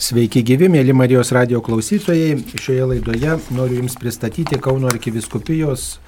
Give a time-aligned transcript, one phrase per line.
[0.00, 2.38] Sveiki gyvi, mėly Marijos radio klausytojai.
[2.56, 5.98] Šioje laidoje noriu Jums pristatyti Kauno arkiviskupijos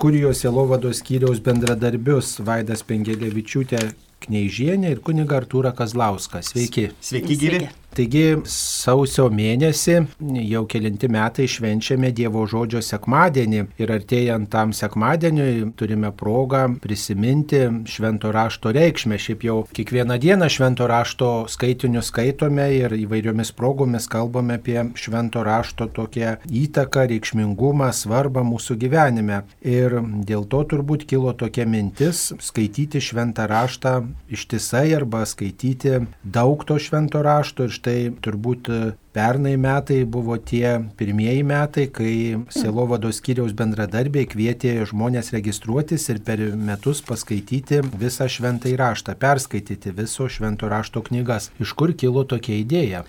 [0.00, 3.82] kurijos Jelovados skyriaus bendradarbius Vaidas Pengelevičiūtė
[4.24, 6.54] Kneižienė ir kuniga Artūra Kazlauskas.
[6.54, 6.86] Sveiki.
[7.04, 7.60] Sveiki, gyvi.
[7.96, 9.94] Taigi sausio mėnesį
[10.46, 18.30] jau kelinti metai švenčiame Dievo žodžio sekmadienį ir artėjant tam sekmadieniui turime progą prisiminti švento
[18.34, 19.18] rašto reikšmę.
[19.18, 25.88] Šiaip jau kiekvieną dieną švento rašto skaitinius skaitome ir įvairiomis progomis kalbame apie švento rašto
[25.88, 29.40] tokią įtaką, reikšmingumą, svarbą mūsų gyvenime.
[29.64, 29.98] Ir
[30.28, 33.96] dėl to turbūt kilo tokia mintis skaityti šventą raštą
[34.30, 38.70] ištisai arba skaityti daug to švento rašto ir štai turbūt
[39.16, 42.12] pernai metai buvo tie pirmieji metai, kai
[42.54, 50.28] Selovados skyriaus bendradarbiai kvietė žmonės registruotis ir per metus paskaityti visą šventą įraštą, perskaityti viso
[50.30, 51.50] švento rašto knygas.
[51.62, 53.06] Iš kur kilo tokia idėja?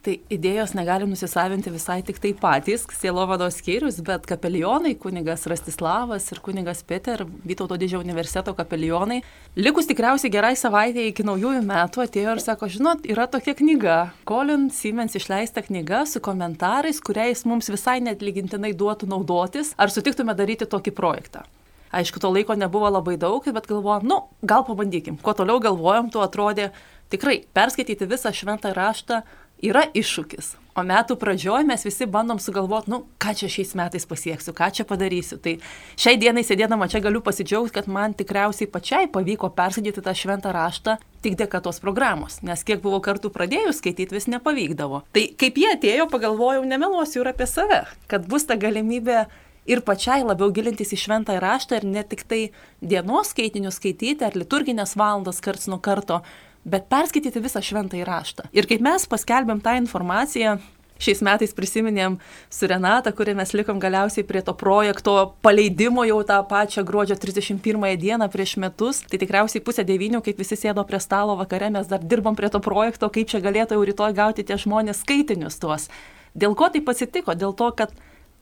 [0.00, 6.38] Tai idėjos negali nusisavinti visai tik tai patys, Sielovados skyrius, bet kapelionai, kunigas Rastislavas ir
[6.40, 9.18] kunigas Peter, Vytauto didžiojo universiteto kapelionai,
[9.60, 14.70] likus tikriausiai gerai savaitė iki naujųjų metų atėjo ir sako, žinot, yra tokia knyga, Colin
[14.72, 20.64] Siemens išleista knyga su komentarais, kuriais mums visai net lygintinai duotų naudotis, ar sutiktume daryti
[20.64, 21.44] tokį projektą.
[21.92, 25.20] Aišku, to laiko nebuvo labai daug, bet galvojom, nu, gal pabandykim.
[25.20, 26.70] Kuo toliau galvojom, tuo atrodė
[27.10, 29.24] tikrai perskaityti visą šventą raštą
[29.62, 30.56] yra iššūkis.
[30.78, 34.86] O metų pradžioje mes visi bandom sugalvoti, nu, ką čia šiais metais pasieksiu, ką čia
[34.88, 35.36] padarysiu.
[35.42, 35.56] Tai
[35.98, 40.96] šiai dienai sėdėdama čia galiu pasidžiaugti, kad man tikriausiai pačiai pavyko perskaityti tą šventą raštą
[41.24, 45.02] tik dėka tos programos, nes kiek buvo kartų pradėjus skaityti, vis nepavykdavo.
[45.12, 49.26] Tai kaip jie atėjo, pagalvojau, nemeluosiu ir apie save, kad bus ta galimybė
[49.68, 52.40] ir pačiai labiau gilintis į šventą raštą ir ne tik tai
[52.80, 56.22] dienos skaitinius skaityti ar liturginės valandas karts nuo karto,
[56.64, 58.50] bet perskaityti visą šventąjį raštą.
[58.52, 60.58] Ir kaip mes paskelbėm tą informaciją,
[61.00, 62.18] šiais metais prisiminėm
[62.52, 67.96] su Renata, kurį mes likom galiausiai prie to projekto paleidimo jau tą pačią gruodžio 31
[68.00, 69.02] dieną prieš metus.
[69.08, 72.60] Tai tikriausiai pusę devynių, kaip visi sėdo prie stalo vakare, mes dar dirbom prie to
[72.60, 75.88] projekto, kaip čia galėtų jau rytoj gauti tie žmonės skaitinius tuos.
[76.36, 77.34] Dėl ko tai pasitiko?
[77.34, 77.94] Dėl to, kad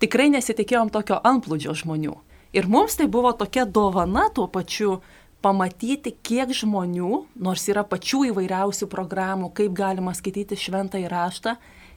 [0.03, 2.19] tikrai nesitikėjom tokio antplūdžio žmonių.
[2.57, 5.03] Ir mums tai buvo tokia dovana tuo pačiu
[5.45, 11.57] pamatyti, kiek žmonių, nors yra pačių įvairiausių programų, kaip galima skaityti šventą įraštą,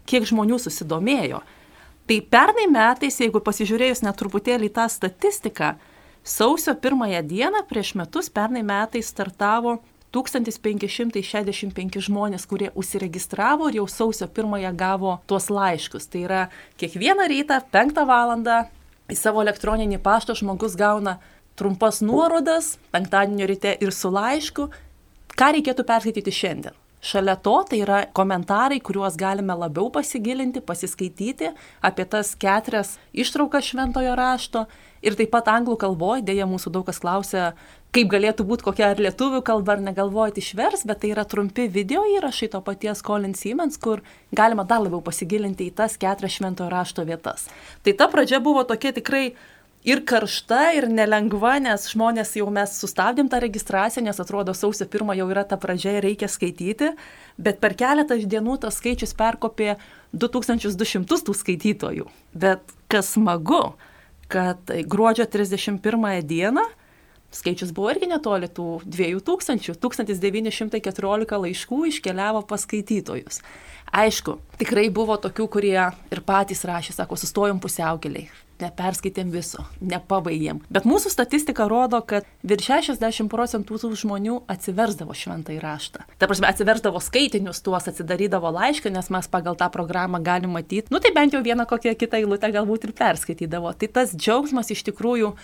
[0.10, 1.42] kiek žmonių susidomėjo.
[2.10, 5.76] Tai pernai metais, jeigu pasižiūrėjus net truputėlį tą statistiką,
[6.24, 9.80] sausio pirmąją dieną prieš metus pernai metais startavo
[10.12, 16.10] 1565 žmonės, kurie užsiregistravo ir jau sausio pirmąją gavo tuos laiškus.
[16.12, 16.42] Tai yra
[16.82, 18.36] kiekvieną rytą 5 val.
[19.12, 21.20] į savo elektroninį paštą žmogus gauna
[21.62, 24.70] trumpas nuorodas penktadienio ryte ir su laišku,
[25.38, 26.78] ką reikėtų perskaityti šiandien.
[27.02, 31.50] Šalia to tai yra komentarai, kuriuos galime labiau pasigilinti, pasiskaityti
[31.82, 34.68] apie tas keturias ištraukas šventojo rašto
[35.02, 37.48] ir taip pat anglų kalboje, dėja mūsų daug kas klausia,
[37.90, 42.04] kaip galėtų būti kokia ar lietuvių kalba, ar negalvojate išvers, bet tai yra trumpi video
[42.20, 47.08] įrašai to paties Colin Siemens, kur galima dar labiau pasigilinti į tas keturias šventojo rašto
[47.10, 47.50] vietas.
[47.82, 49.32] Tai ta pradžia buvo tokia tikrai
[49.88, 55.16] ir karšta, ir nelengva, nes žmonės jau mes sustabdėm tą registraciją, nes atrodo sausio pirmą
[55.18, 56.94] jau yra ta pradžia ir reikia skaityti,
[57.42, 59.76] bet per keletą dienų tas skaičius perkopė
[60.14, 62.10] 2200 tų skaitytojų.
[62.34, 63.74] Bet kas smagu,
[64.32, 66.68] kad gruodžio 31 dieną
[67.32, 73.42] skaičius buvo irgi netoli tų 2000, 1914 laiškų iškeliavo pas skaitytojus.
[73.92, 78.30] Aišku, tikrai buvo tokių, kurie ir patys rašė, sako, sustojom pusiaukeliai,
[78.62, 80.62] neperskaitėm viso, nepabaigėm.
[80.72, 86.06] Bet mūsų statistika rodo, kad virš 60 procentų tų žmonių atsiversdavo šventą įraštą.
[86.22, 91.04] Ta prasme, atsiversdavo skaitinius, tuos atsidarydavo laišką, nes mes pagal tą programą galim matyti, nu
[91.04, 93.76] tai bent jau vieną kokią kitą eilutę galbūt ir perskaitydavo.
[93.76, 95.36] Tai tas džiaugsmas iš tikrųjų,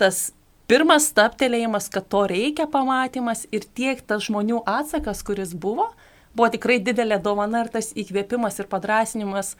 [0.00, 0.32] tas
[0.70, 5.90] pirmas staptelėjimas, kad to reikia pamatymas ir tiek tas žmonių atsakas, kuris buvo,
[6.36, 9.56] buvo tikrai didelė dovana ir tas įkvėpimas ir padrasinimas,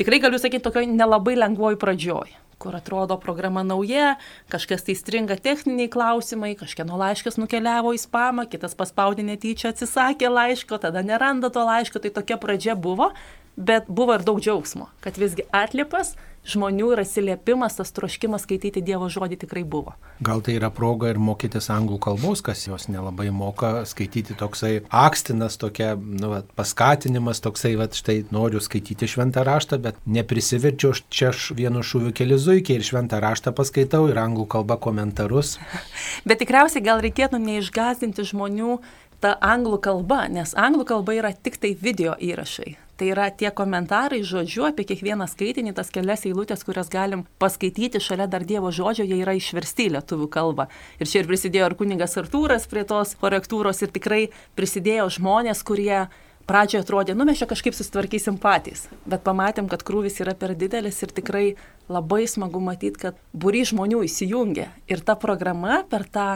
[0.00, 4.14] tikrai galiu sakyti, tokioj nelabai lengvoj pradžioj kur atrodo programa nauja,
[4.48, 10.78] kažkas tai stringa techniniai klausimai, kažkieno laiškas nukeliavo į spamą, kitas paspaudė netyčia atsisakė laiško,
[10.80, 13.10] tada neranda to laiško, tai tokia pradžia buvo,
[13.56, 16.14] bet buvo ir daug džiaugsmo, kad visgi atlipas
[16.44, 19.94] žmonių ir atsiliepimas, tas troškimas skaityti Dievo žodį tikrai buvo.
[20.24, 25.56] Gal tai yra proga ir mokytis anglų kalbos, kas jos nelabai moka skaityti toksai akstinas,
[25.60, 31.50] tokia nu, va, paskatinimas, toksai, va, štai noriu skaityti šventą raštą, bet neprisiverčiu, čia aš
[31.56, 35.56] vienu šūviu keli zuikiai ir šventą raštą paskaitau ir anglų kalba komentarus.
[36.28, 38.78] Bet tikriausiai gal reikėtų neišgazdinti žmonių
[39.24, 42.74] ta anglų kalba, nes anglų kalba yra tik tai video įrašai.
[42.94, 48.28] Tai yra tie komentarai žodžiu apie kiekvieną skaitinį, tas kelias eilutės, kurias galim paskaityti šalia
[48.30, 50.68] dar Dievo žodžio, jie yra išversti į lietuvių kalbą.
[51.02, 54.20] Ir čia ir prisidėjo ir kuningas Artūras prie tos korektūros ir tikrai
[54.54, 56.04] prisidėjo žmonės, kurie
[56.46, 61.00] pradžioje atrodė, nu mes čia kažkaip susitvarkysim patys, bet pamatėm, kad krūvis yra per didelis
[61.02, 61.46] ir tikrai
[61.88, 64.68] labai smagu matyti, kad būry žmonių įsijungia.
[64.86, 66.28] Ir ta programa per tą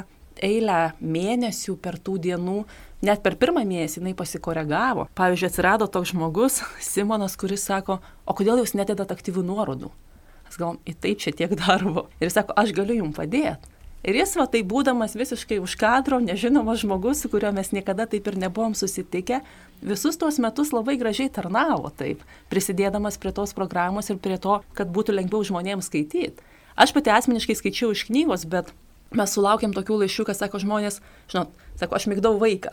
[0.43, 2.63] eilę mėnesių, per tų dienų
[2.99, 5.07] Net per pirmą mėnesį jinai pasikoregavo.
[5.19, 9.93] Pavyzdžiui, atsirado toks žmogus, Simonas, kuris sako, o kodėl jūs nededat aktyvių nuorodų?
[10.49, 12.09] Mes galvom, į tai čia tiek darbo.
[12.19, 13.71] Ir jis sako, aš galiu jums padėti.
[14.07, 18.27] Ir jis va tai būdamas visiškai už kadro, nežinomas žmogus, su kuriuo mes niekada taip
[18.31, 19.41] ir nebuvom susitikę,
[19.83, 24.91] visus tuos metus labai gražiai tarnavo taip, prisidėdamas prie tos programos ir prie to, kad
[24.95, 26.47] būtų lengviau žmonėms skaityti.
[26.79, 28.71] Aš pati asmeniškai skaičiau iš knygos, bet
[29.17, 31.01] mes sulaukėm tokių laiškų, kad sako žmonės,
[31.33, 32.73] žinot, sako, aš mygdau vaiką.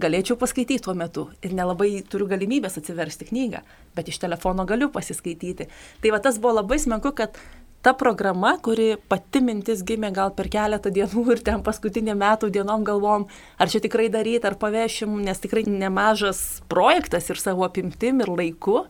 [0.00, 3.60] Galėčiau paskaityti tuo metu ir nelabai turiu galimybės atsiversti knygą,
[3.94, 5.68] bet iš telefono galiu pasiskaityti.
[6.02, 7.38] Tai va tas buvo labai smagu, kad
[7.84, 12.82] ta programa, kuri pati mintis gimė gal per keletą dienų ir ten paskutinė metų dienom
[12.86, 13.26] galvom,
[13.60, 16.40] ar čia tikrai daryti, ar pavešim, nes tikrai nemažas
[16.72, 18.86] projektas ir savo apimtim ir laiku,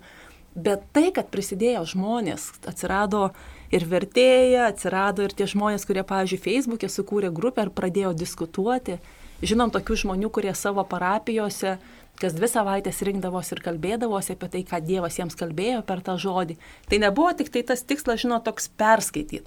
[0.55, 3.33] bet tai, kad prisidėjo žmonės, atsirado
[3.75, 9.01] ir vertėja, atsirado ir tie žmonės, kurie, pavyzdžiui, Facebook'e sukūrė grupę ir pradėjo diskutuoti.
[9.45, 11.77] Žinom tokių žmonių, kurie savo parapijose
[12.21, 16.57] kas dvi savaitės rinkdavosi ir kalbėdavosi apie tai, ką Dievas jiems kalbėjo per tą žodį.
[16.91, 19.43] Tai nebuvo tik tai tas tikslas, žinot, toks perskaityti.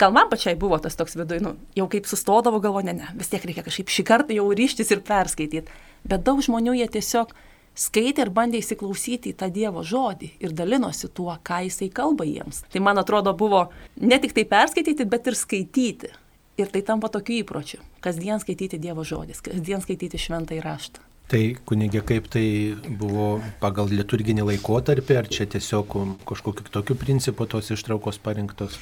[0.00, 3.28] Gal man pačiai buvo tas toks viduj, nu, jau kaip sustodavo galvo, ne, ne, vis
[3.32, 5.80] tiek reikia kažkaip šį kartą jau ryštis ir perskaityti.
[6.08, 7.34] Bet daug žmonių jie tiesiog
[7.78, 12.64] skaitė ir bandė įsiklausyti į tą Dievo žodį ir dalinosi tuo, ką jisai kalba jiems.
[12.72, 13.68] Tai man atrodo buvo
[14.00, 16.12] ne tik tai perskaityti, bet ir skaityti.
[16.60, 17.80] Ir tai tampa tokiu įpročiu.
[18.04, 21.00] Kasdien skaityti Dievo žodis, kasdien skaityti šventą įraštą.
[21.32, 22.44] Tai kunigė, kaip tai
[23.00, 25.94] buvo pagal liturginį laikotarpį, ar čia tiesiog
[26.28, 28.76] kažkokiu tokiu principu tos ištraukos parinktos?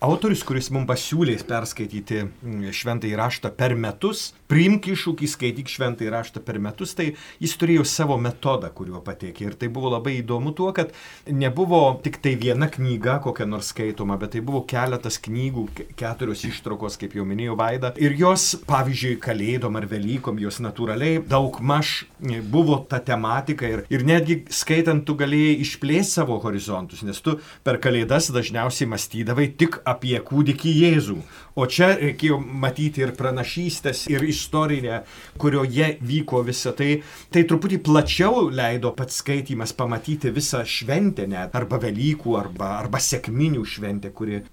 [0.00, 6.40] Autorius, kuris mums pasiūlė perskaityti mm, šventąjį raštą per metus, priimk iššūkį, skaityk šventąjį raštą
[6.46, 9.50] per metus, tai jis turėjo savo metodą, kuriuo pateikė.
[9.50, 10.94] Ir tai buvo labai įdomu tuo, kad
[11.28, 15.66] nebuvo tik tai viena knyga kokia nors skaitoma, bet tai buvo keletas knygų,
[16.00, 17.92] keturios ištraukos, kaip jau minėjau, Vaida.
[18.00, 22.06] Ir jos, pavyzdžiui, Kalėdom ar Velykom, jos natūraliai daug maž
[22.48, 27.36] buvo ta tematika ir, ir netgi skaitant tu galėjai išplėsti savo horizontus, nes tu
[27.68, 31.16] per Kalėdas dažniausiai mąstydavai tik apie kūdikį Jėzų.
[31.60, 35.02] O čia reikėjo matyti ir pranašystės, ir istorinę,
[35.40, 37.00] kurioje vyko visa tai.
[37.32, 43.66] Tai truputį plačiau leido pats skaitimas pamatyti visą šventę net, arba Velykų, arba, arba sėkminių
[43.66, 44.44] šventę, kuri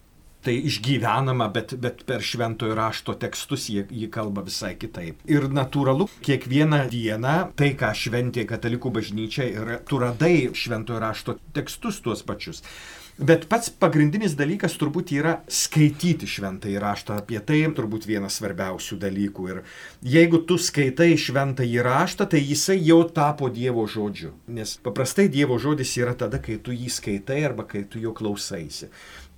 [0.48, 5.20] tai išgyvenama, bet, bet per šventojo rašto tekstus jie, jie kalba visai kitaip.
[5.28, 12.00] Ir natūralu, kiekvieną dieną tai, ką šventė katalikų bažnyčia, ir tu radai šventojo rašto tekstus
[12.06, 12.64] tuos pačius.
[13.18, 17.16] Bet pats pagrindinis dalykas turbūt yra skaityti šventą įraštą.
[17.18, 19.46] Apie tai turbūt vienas svarbiausių dalykų.
[19.50, 19.62] Ir
[20.06, 24.36] jeigu tu skaitai šventą įraštą, tai jisai jau tapo Dievo žodžiu.
[24.54, 28.92] Nes paprastai Dievo žodis yra tada, kai tu jį skaitai arba kai tu jo klausaisi.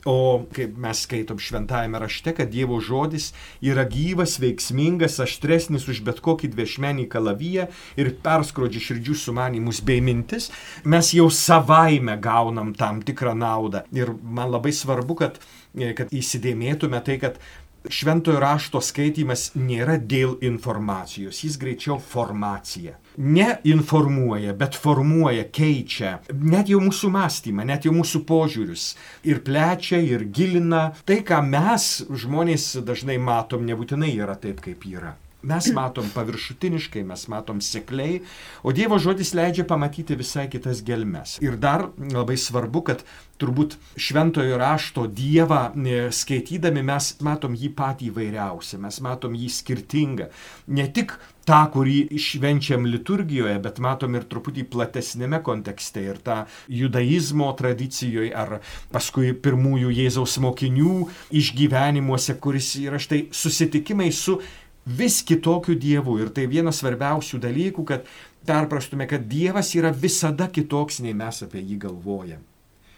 [0.07, 6.21] O kaip mes skaitom šventajame rašte, kad Dievo žodis yra gyvas, veiksmingas, aštresnis už bet
[6.23, 7.67] kokį dviešmenį kalaviją
[7.99, 10.47] ir perskrodžia širdžių sumanimus bei mintis,
[10.87, 13.83] mes jau savaime gaunam tam tikrą naudą.
[13.91, 15.41] Ir man labai svarbu, kad,
[15.75, 17.43] kad įsidėmėtume tai, kad
[17.87, 22.97] šventojo rašto skaitimas nėra dėl informacijos, jis greičiau formacija.
[23.19, 28.91] Ne informuoja, bet formuoja, keičia net jau mūsų mąstymą, net jau mūsų požiūrius.
[29.27, 30.89] Ir plečia, ir gilina.
[31.05, 35.15] Tai, ką mes žmonės dažnai matom, nebūtinai yra taip, kaip yra.
[35.39, 38.17] Mes matom paviršutiniškai, mes matom sekliai,
[38.59, 41.37] o Dievo žodis leidžia pamatyti visai kitas gelmes.
[41.39, 43.05] Ir dar labai svarbu, kad
[43.39, 50.27] turbūt šventojo rašto Dievą e, skaitydami mes matom jį patį įvairiausią, mes matom jį skirtingą.
[50.75, 51.15] Ne tik
[51.47, 58.57] tą, kurį švenčiam liturgijoje, bet matom ir truputį platesnėme kontekste ir tą judaizmo tradicijoje ar
[58.91, 64.41] paskui pirmųjų Jėzaus mokinių išgyvenimuose, kuris yra štai susitikimai su
[64.85, 66.19] vis kitokiu Dievu.
[66.21, 68.07] Ir tai vienas svarbiausių dalykų, kad
[68.47, 72.45] perprastume, kad Dievas yra visada kitoks, nei mes apie jį galvojam.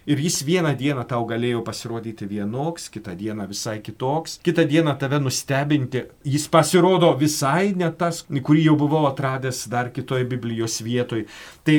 [0.10, 5.20] Ir jis vieną dieną tau galėjo pasirodyti vienoks, kitą dieną visai kitoks, kitą dieną tave
[5.22, 6.02] nustebinti.
[6.26, 11.28] Jis pasirodo visai ne tas, kurį jau buvau atradęs dar kitoje Biblijos vietoje.
[11.62, 11.76] Tai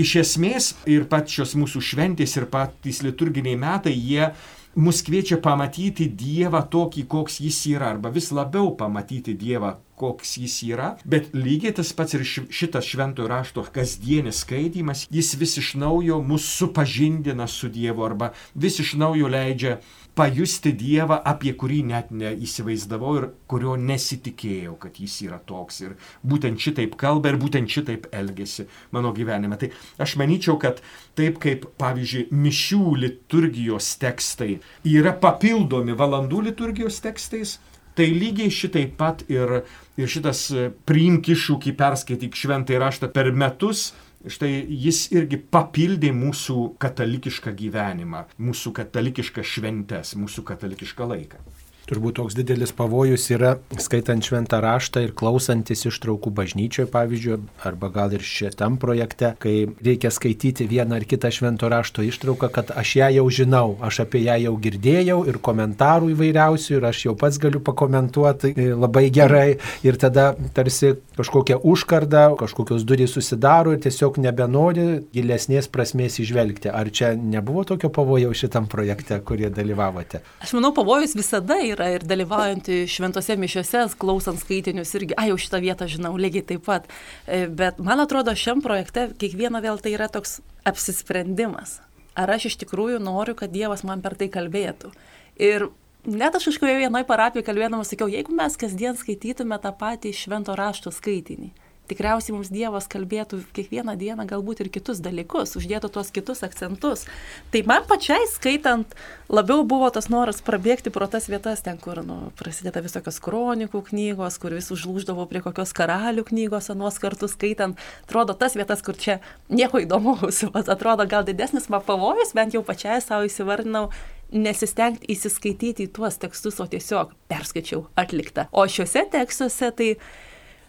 [0.00, 4.30] iš esmės ir pačios mūsų šventės ir patys liturginiai metai, jie
[4.76, 10.56] mus kviečia pamatyti Dievą tokį, koks jis yra, arba vis labiau pamatyti Dievą koks jis
[10.68, 16.20] yra, bet lygiai tas pats ir šitas šventojo rašto kasdienis skaitimas, jis vis iš naujo
[16.22, 19.78] mus supažindina su Dievu arba vis iš naujo leidžia
[20.16, 25.82] pajusti Dievą, apie kurį net neįsivaizdavau ir kurio nesitikėjau, kad jis yra toks.
[25.84, 25.92] Ir
[26.24, 28.64] būtent šitaip kalba ir būtent šitaip elgesi
[28.96, 29.58] mano gyvenime.
[29.60, 29.70] Tai
[30.02, 30.80] aš manyčiau, kad
[31.18, 34.56] taip kaip, pavyzdžiui, mišių liturgijos tekstai
[34.88, 37.58] yra papildomi valandų liturgijos tekstais,
[37.96, 39.62] tai lygiai šitaip pat ir,
[39.96, 40.48] ir šitas
[40.88, 43.90] priimk iššūkį, perskaityk šventą įraštą per metus
[44.26, 44.50] štai
[44.86, 51.42] jis irgi papildė mūsų katalikišką gyvenimą, mūsų katalikišką šventes, mūsų katalikišką laiką.
[51.86, 58.16] Turbūt toks didelis pavojus yra skaitant šventą raštą ir klausantis ištraukų bažnyčioje, pavyzdžiui, arba gal
[58.16, 63.10] ir šitam projekte, kai reikia skaityti vieną ar kitą švento rašto ištrauką, kad aš ją
[63.20, 67.62] jau žinau, aš apie ją jau girdėjau ir komentarų įvairiausių ir aš jau pats galiu
[67.62, 74.88] pakomentuoti e, labai gerai ir tada tarsi kažkokia užkarda, kažkokios durys susidaro ir tiesiog nebenori
[75.14, 76.74] gilesnės prasmės išvelgti.
[76.74, 80.24] Ar čia nebuvo tokio pavojaus šitam projekte, kurie dalyvavote?
[80.42, 85.38] Aš manau, pavojus visada yra yra ir dalyvaujant šventose mišiuose, klausant skaitinius irgi, ai jau
[85.40, 86.88] šitą vietą žinau, lygiai taip pat.
[87.28, 91.80] E, bet man atrodo, šiam projekte kiekvieno vėl tai yra toks apsisprendimas.
[92.16, 94.90] Ar aš iš tikrųjų noriu, kad Dievas man per tai kalbėtų.
[95.36, 95.68] Ir
[96.08, 100.92] net aš kažkoje vienoje parapijoje kalbėdamas sakiau, jeigu mes kasdien skaitytume tą patį švento rašto
[100.94, 101.50] skaitinį,
[101.90, 107.06] tikriausiai mums Dievas kalbėtų kiekvieną dieną galbūt ir kitus dalykus, uždėtų tuos kitus akcentus.
[107.52, 108.96] Tai man pačiai skaitant
[109.32, 114.38] labiau buvo tas noras prabėgti pro tas vietas, ten, kur nu, prasideda visokios kronikų knygos,
[114.42, 117.80] kur vis užlūždavo prie kokios karalių knygos anuos kartus skaitant.
[118.06, 120.44] Atrodo tas vietas, kur čia nieko įdomaus,
[120.76, 123.88] atrodo gal didesnis man pavojus, bent jau pačiai savo įsivardinau,
[124.32, 128.48] nesistengti įsiskaityti į tuos tekstus, o tiesiog perskaičiau atliktą.
[128.52, 129.90] O šiuose tekstuose tai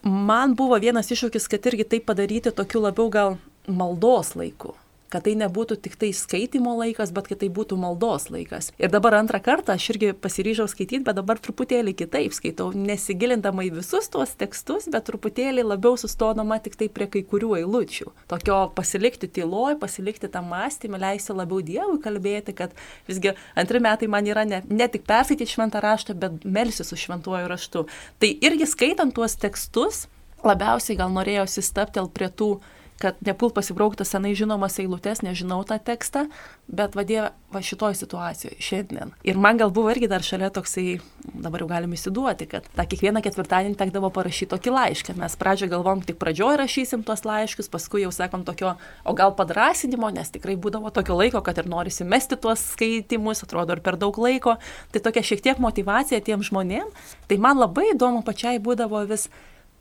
[0.03, 3.37] man buvo vienas iššūkis, kad irgi tai padaryti tokiu labiau gal
[3.67, 4.75] maldos laiku
[5.13, 8.71] kad tai nebūtų tik tai skaitimo laikas, bet kad tai būtų maldos laikas.
[8.81, 13.73] Ir dabar antrą kartą aš irgi pasiryžau skaityti, bet dabar truputėlį kitaip skaitau, nesigilindama į
[13.79, 18.11] visus tuos tekstus, bet truputėlį labiau sustodama tik tai prie kai kurių eilučių.
[18.31, 22.75] Tokio pasilikti tyloj, pasilikti tą mąstymą, leisti labiau Dievui kalbėti, kad
[23.07, 27.49] visgi antri metai man yra ne, ne tik perskaityti šventą raštą, bet melsi su šventuoju
[27.51, 27.87] raštu.
[28.19, 30.05] Tai irgi skaitant tuos tekstus,
[30.45, 32.57] labiausiai gal norėjosi staptel prie tų
[33.01, 36.25] kad nepult pasibraukti senai žinomas eilutes, nežinau tą tekstą,
[36.67, 39.13] bet vadė va šitoj situacijoje šiandien.
[39.27, 40.97] Ir man gal buvo irgi dar šalia toksai,
[41.31, 45.17] dabar jau galim įsiduoti, kad tą kiekvieną ketvirtadienį tekdavo parašyti tokį laišką.
[45.21, 48.75] Mes pradžioje galvom, tik pradžioje rašysim tuos laiškus, paskui jau sakom tokio,
[49.05, 53.77] o gal padrasinimo, nes tikrai būdavo tokio laiko, kad ir norisi mesti tuos skaitimus, atrodo
[53.77, 54.57] ir per daug laiko.
[54.91, 56.89] Tai tokia šiek tiek motivacija tiem žmonėm.
[57.29, 59.29] Tai man labai įdomu pačiai būdavo vis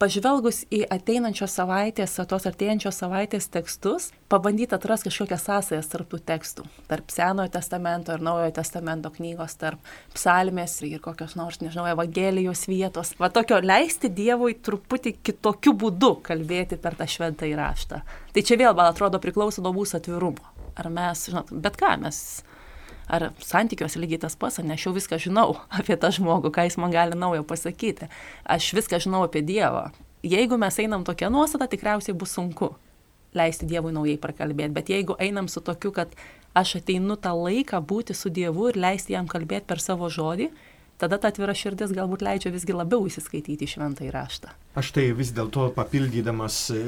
[0.00, 6.66] pažvelgus į ateinančios savaitės, tos artėjančios savaitės tekstus, pabandyti atrasti kažkokias sąsajas tarp tų tekstų,
[6.90, 13.14] tarp Senojo testamento ir Naujojo testamento knygos, tarp psalmės ir kokios nors, nežinau, Evangelijos vietos.
[13.20, 18.02] Va tokio leisti Dievui truputį kitokiu būdu kalbėti per tą šventą įraštą.
[18.34, 20.52] Tai čia vėl, man atrodo, priklauso nuo mūsų atvirumo.
[20.76, 22.20] Ar mes, žinot, bet ką mes
[23.06, 26.78] ar santykiuose lygiai tas pats, nes aš jau viską žinau apie tą žmogų, ką jis
[26.82, 28.10] man gali naujo pasakyti.
[28.44, 29.88] Aš viską žinau apie Dievą.
[30.26, 32.72] Jeigu mes einam tokia nuostata, tikriausiai bus sunku
[33.36, 36.14] leisti Dievui naujai prakalbėti, bet jeigu einam su tokiu, kad
[36.56, 40.48] aš ateinu tą laiką būti su Dievu ir leisti jam kalbėti per savo žodį,
[40.98, 44.52] tada ta atvira širdis galbūt leidžia visgi labiau įsiskaityti šventą įraštą.
[44.80, 46.80] Aš tai vis dėlto papildydamas e,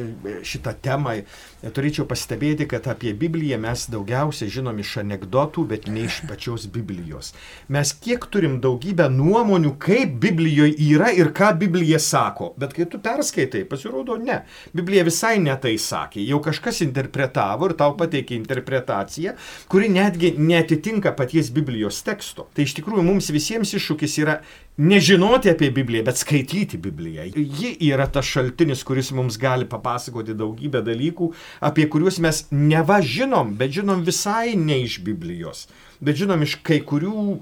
[0.49, 1.19] šitą temą
[1.63, 7.33] turėčiau pastebėti, kad apie Bibliją mes daugiausiai žinom iš anegdotų, bet ne iš pačios Biblijos.
[7.75, 13.01] Mes kiek turim daugybę nuomonių, kaip Biblijoje yra ir ką Biblija sako, bet kai tu
[13.03, 14.41] perskaitai, pasirodo ne.
[14.77, 19.35] Biblija visai netai sakė, jau kažkas interpretavo ir tau pateikė interpretaciją,
[19.69, 22.47] kuri netgi netitinka paties Biblijos teksto.
[22.55, 24.39] Tai iš tikrųjų mums visiems iššūkis yra
[24.79, 27.27] nežinoti apie Bibliją, bet skaityti Bibliją.
[27.35, 31.33] Ji yra tas šaltinis, kuris mums gali papasakoti daugybę dalykų,
[31.65, 35.67] apie kuriuos mes neva žinom, bet žinom visai ne iš Biblijos,
[36.01, 37.39] bet žinom iš kai kurių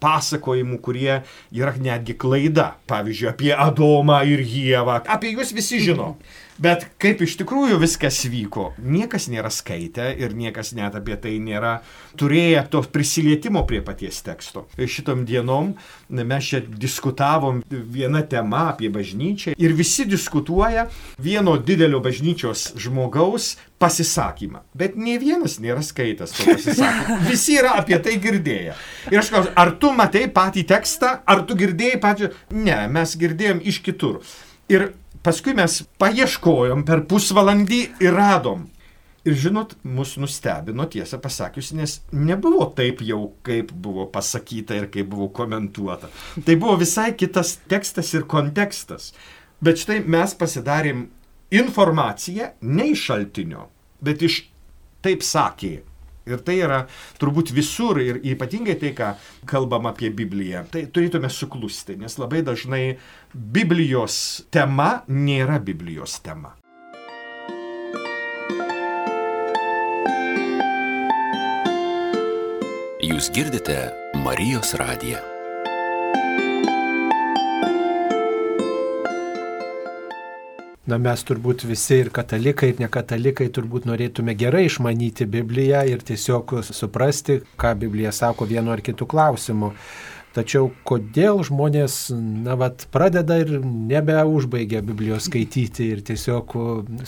[0.00, 1.20] pasakojimų, kurie
[1.52, 2.74] yra netgi klaida.
[2.90, 5.02] Pavyzdžiui, apie Adomą ir Jėvą.
[5.12, 6.14] Apie juos visi žino.
[6.60, 11.78] Bet kaip iš tikrųjų viskas vyko, niekas nėra skaitę ir niekas net apie tai nėra
[12.20, 14.66] turėję to prisilietimo prie paties teksto.
[14.76, 15.72] Šitom dienom
[16.12, 20.84] mes čia diskutavom vieną temą apie bažnyčią ir visi diskutuoja
[21.16, 24.60] vieno didelio bažnyčios žmogaus pasisakymą.
[24.76, 27.20] Bet ne vienas nėra skaitęs to pasisakymą.
[27.30, 28.76] Visi yra apie tai girdėję.
[29.08, 32.34] Ir aš klausiu, ar tu matai patį tekstą, ar tu girdėjai pačią...
[32.52, 34.20] Ne, mes girdėjom iš kitur.
[34.68, 34.90] Ir
[35.26, 38.68] paskui mes paieškojom per pusvalandį ir radom.
[39.28, 45.10] Ir žinot, mus nustebino tiesą pasakius, nes nebuvo taip jau, kaip buvo pasakyta ir kaip
[45.12, 46.08] buvo komentuota.
[46.46, 49.10] Tai buvo visai kitas tekstas ir kontekstas.
[49.60, 51.04] Bet štai mes pasidarėm
[51.52, 53.66] informaciją ne iš šaltinio,
[54.00, 54.40] bet iš
[55.04, 55.82] taip sakė.
[56.30, 56.80] Ir tai yra
[57.20, 59.12] turbūt visur ir ypatingai tai, ką
[59.50, 62.84] kalbam apie Bibliją, tai turėtume suklusti, nes labai dažnai
[63.34, 66.56] Biblijos tema nėra Biblijos tema.
[73.00, 73.78] Jūs girdite
[74.20, 75.29] Marijos radiją.
[80.90, 86.56] Na mes turbūt visi ir katalikai, ir nekatalikai turbūt norėtume gerai išmanyti Bibliją ir tiesiog
[86.66, 89.70] suprasti, ką Biblija sako vienu ar kitu klausimu.
[90.30, 96.54] Tačiau kodėl žmonės, na, vat, pradeda ir nebeužbaigia Biblijos skaityti ir tiesiog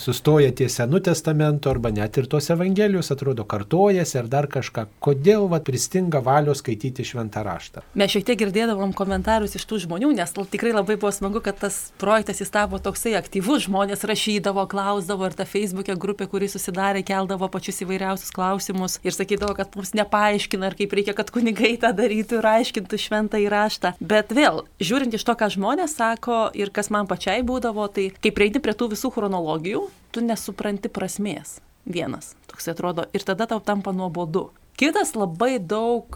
[0.00, 4.88] sustoja ties Senų testamento arba net ir tos Evangelijos, atrodo, kartojasi ar dar kažką.
[5.06, 7.84] Kodėl, vat, pristinga valios skaityti šventą raštą?
[7.94, 11.78] Mes šiek tiek girdėdavom komentarus iš tų žmonių, nes tikrai labai buvo smagu, kad tas
[12.02, 17.46] projektas jis tapo toksai aktyvus, žmonės rašydavo, klausdavo ir ta Facebook'e grupė, kuri susidarė, keldavo
[17.54, 22.42] pačius įvairiausius klausimus ir sakydavo, kad mums nepaaiškina ir kaip reikia, kad kunigai tą darytų
[22.42, 23.92] ir aiškintų šventą šventą įraštą.
[24.00, 28.32] Bet vėl, žiūrint iš to, ką žmonės sako ir kas man pačiai būdavo, tai kai
[28.32, 31.60] prieini prie tų visų chronologijų, tu nesupranti prasmės.
[31.84, 34.48] Vienas, toks atrodo, ir tada tau tampa nuobodu.
[34.78, 36.08] Kitas labai daug,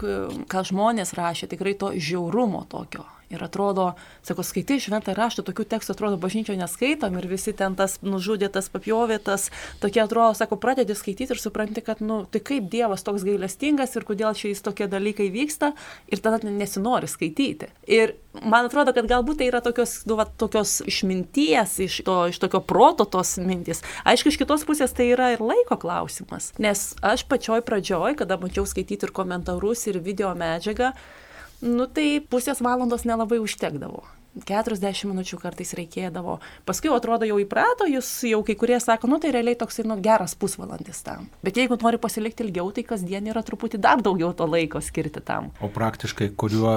[0.49, 3.89] ką žmonės rašė, tikrai to žiaurumo tokio Ir atrodo,
[4.23, 9.49] sako, skaitai šventą raštą, tokių tekstų atrodo bažnyčioje neskaitom ir visi ten tas nužudytas, papjovėtas,
[9.83, 14.07] tokie atrodo, sako, pradedi skaityti ir supranti, kad, nu, tai kaip Dievas toks gailestingas ir
[14.07, 15.73] kodėl šiais tokie dalykai vyksta
[16.07, 17.67] ir tada nesinori skaityti.
[17.91, 22.39] Ir man atrodo, kad galbūt tai yra tokios, nu, va, tokios išminties, iš, to, iš
[22.39, 23.83] tokio proto tos mintis.
[24.07, 26.53] Aišku, iš kitos pusės tai yra ir laiko klausimas.
[26.63, 30.93] Nes aš pačioj pradžioj, kada bandžiau skaityti ir komentarus, ir video medžiagą,
[31.61, 34.05] nu tai pusės valandos nelabai užtekdavo.
[34.45, 36.37] 40 minučių kartais reikėdavo.
[36.67, 40.35] Paskui atrodo jau įprato, jūs jau kai kurie sako, nu tai realiai toks nu, geras
[40.37, 41.25] pusvalandis tam.
[41.45, 45.49] Bet jeigu nori pasilikti ilgiau, tai kasdien yra truputį dar daugiau to laiko skirti tam.
[45.61, 46.75] O praktiškai kuriuo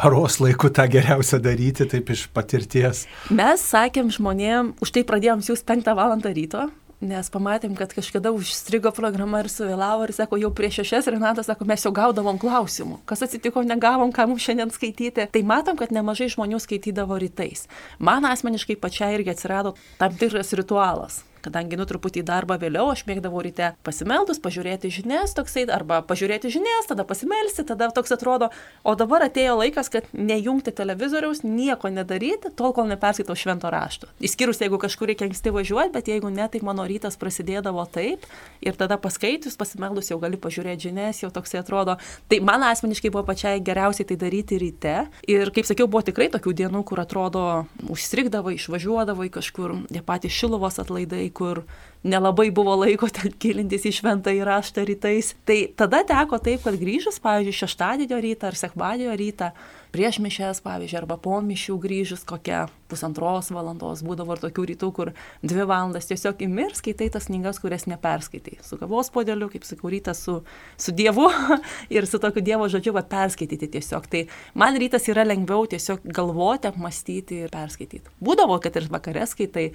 [0.00, 3.04] paros laiku tą geriausia daryti, taip iš patirties?
[3.30, 6.18] Mes sakėm žmonėm, už tai pradėjom jūs 5 val.
[6.26, 6.66] ryto,
[7.00, 11.68] nes pamatėm, kad kažkada užstrigo programa ir suvėlavo ir sako, jau prieš šešias Renatas sako,
[11.68, 13.00] mes jau gaudavom klausimų.
[13.08, 15.28] Kas atsitiko, negavom, ką mums šiandien skaityti.
[15.32, 17.66] Tai matom, kad nemažai žmonių skaitydavo rytais.
[17.98, 23.04] Man asmeniškai pačiai irgi atsirado tam tikras ritualas kadangi nu truputį į darbą vėliau, aš
[23.08, 28.50] mėgdavau ryte pasimeldus, pažiūrėti žinias toksai, arba pažiūrėti žinias, tada pasimelsti, tada toks atrodo,
[28.84, 34.10] o dabar atėjo laikas, kad nejungti televizoriaus, nieko nedaryti, tol kol neperskaitau švento rašto.
[34.22, 38.26] Įskyrus, jeigu kažkur reikia anksti važiuoti, bet jeigu ne, tai mano rytas prasidėdavo taip
[38.64, 41.96] ir tada paskaitus, pasimeldus jau gali pažiūrėti žinias, jau toksai atrodo.
[42.30, 44.96] Tai man asmeniškai buvo pačiai geriausiai tai daryti ryte.
[45.30, 47.44] Ir kaip sakiau, buvo tikrai tokių dienų, kur atrodo
[47.92, 51.64] užstrigdavo, išvažiuodavo į kažkur, tie patys šiluvos atlaidai, kur
[52.06, 55.32] nelabai buvo laiko ten gilintis į šventą įraštą rytais.
[55.48, 59.50] Tai tada teko taip, kad grįžus, pavyzdžiui, šeštadienio rytą ar sekmadienio rytą,
[59.96, 65.12] prieš mišęs, pavyzdžiui, arba po mišių grįžus kokią pusantros valandos, būdavo ir tokių rytų, kur
[65.42, 68.58] dvi valandas tiesiog imi ir skaitai tas knygas, kurias neperskaitai.
[68.66, 70.36] Su kavos podeliu, kaip sakau, rytas su,
[70.78, 71.26] su Dievu
[71.96, 74.10] ir su tokiu Dievo žodžiu, va, perskaityti tiesiog.
[74.12, 78.14] Tai man rytas yra lengviau tiesiog galvoti, apmastyti ir perskaityti.
[78.22, 79.70] Būdavo, kad ir vakare skaitai,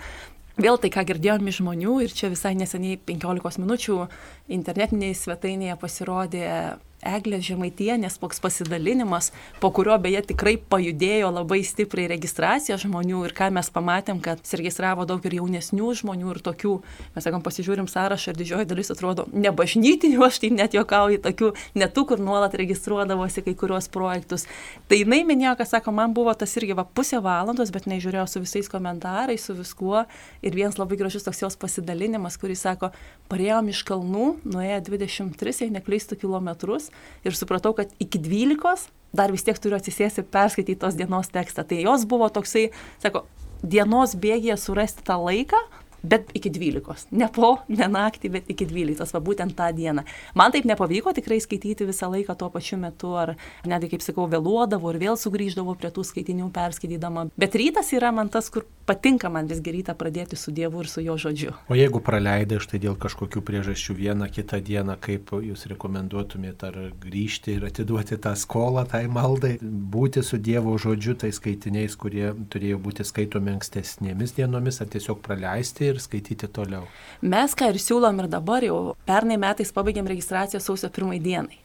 [0.62, 3.96] Vėl tai, ką girdėjome iš žmonių ir čia visai neseniai 15 minučių
[4.54, 6.50] internetinėje svetainėje pasirodė
[7.02, 13.50] Eglės Žemaitienės toks pasidalinimas, po kurio beje tikrai pajudėjo labai stipriai registracija žmonių ir ką
[13.56, 16.76] mes pamatėm, kad registravo daug ir jaunesnių žmonių ir tokių,
[17.16, 22.06] mes sakom, pasižiūrim sąrašą ir didžioji dalis atrodo nebažnytinių, aš tai net juokauju, tokių netų,
[22.12, 24.46] kur nuolat registruodavosi kai kurios projektus.
[24.86, 28.44] Tai jinai minėjo, kad sako, man buvo tas irgi va pusė valandos, bet nežiūrėjau su
[28.46, 30.06] visais komentarais, su viskuo
[30.46, 32.94] ir vienas labai gražus toks jos pasidalinimas, kuris sako,
[33.32, 36.91] parėjom iš kalnų, nuėję 23, jei neklystų kilometrus
[37.28, 41.66] ir supratau, kad iki 12 dar vis tiek turiu atsisėsti perskaityti tos dienos tekstą.
[41.68, 42.70] Tai jos buvo toksai,
[43.04, 43.26] sako,
[43.62, 45.60] dienos bėgėje surasti tą laiką,
[46.04, 47.12] bet iki 12.
[47.12, 49.14] Ne po, ne naktį, bet iki 12.
[49.14, 50.04] Va būtent tą dieną.
[50.38, 53.36] Man taip nepavyko tikrai skaityti visą laiką tuo pačiu metu, ar
[53.68, 57.28] netgi, kaip sakau, vėluodavo ir vėl sugrįždavo prie tų skaitinių perskaitydama.
[57.40, 61.04] Bet rytas yra man tas, kur patinka man visgi rytą pradėti su Dievu ir su
[61.06, 61.54] jo žodžiu.
[61.72, 67.58] O jeigu praleidai štai dėl kažkokių priežasčių vieną kitą dieną, kaip jūs rekomenduotumėte ar grįžti
[67.58, 73.06] ir atiduoti tą skolą tai maldai, būti su Dievo žodžiu, tai skaitiniais, kurie turėjo būti
[73.08, 76.86] skaitomi ankstesnėmis dienomis, ar tiesiog praleisti ir skaityti toliau.
[77.22, 81.60] Mes ką ir siūlom ir dabar jau pernai metais pabaigėm registraciją sausio pirmai dienai.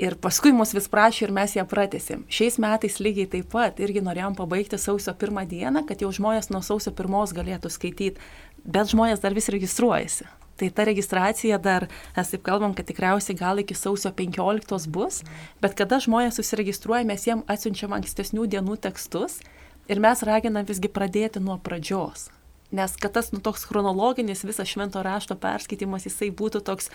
[0.00, 2.22] Ir paskui mus vis prašė ir mes ją pratėsim.
[2.32, 6.62] Šiais metais lygiai taip pat irgi norėjom pabaigti sausio pirmą dieną, kad jau žmonės nuo
[6.64, 8.16] sausio pirmos galėtų skaityti,
[8.64, 10.24] bet žmonės dar vis registruojasi.
[10.60, 15.20] Tai ta registracija dar, mes taip kalbam, kad tikriausiai gal iki sausio 15 bus,
[15.60, 19.42] bet kada žmonės susiregistruoja, mes jiem atsiunčiam ankstesnių dienų tekstus
[19.88, 22.30] ir mes raginam visgi pradėti nuo pradžios
[22.70, 26.86] Nes kad tas nu, toks chronologinis visas švento rašto perskaitimas, jisai būtų toks,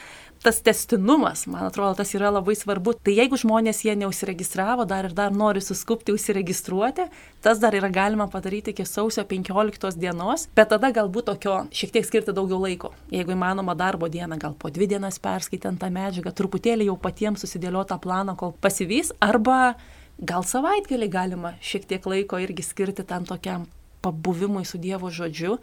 [0.43, 2.93] tas testinumas, man atrodo, tas yra labai svarbu.
[3.03, 7.09] Tai jeigu žmonės jie neusiregistravo, dar ir dar nori suskupti užsiregistruoti,
[7.43, 12.07] tas dar yra galima padaryti iki sausio 15 dienos, bet tada galbūt tokio šiek tiek
[12.07, 12.93] skirti daugiau laiko.
[13.11, 17.99] Jeigu įmanoma darbo dieną, gal po dvi dienas perskaitant tą medžiagą, truputėlį jau patiems susidėliotą
[17.99, 19.75] planą, kol pasivys, arba
[20.23, 23.67] gal savaitgalį galima šiek tiek laiko irgi skirti tam tokiam
[24.05, 25.57] pabuvimui su Dievo žodžiu,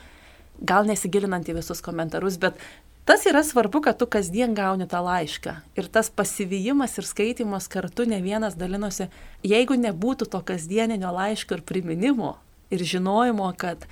[0.60, 2.58] gal nesigilinant į visus komentarus, bet
[3.08, 5.56] tas yra svarbu, kad tu kasdien gauni tą laišką.
[5.78, 9.08] Ir tas pasivyjimas ir skaitimas kartu ne vienas dalinosi,
[9.46, 12.36] jeigu nebūtų to kasdieninio laiško ir priminimo
[12.72, 13.86] ir žinojimo, kad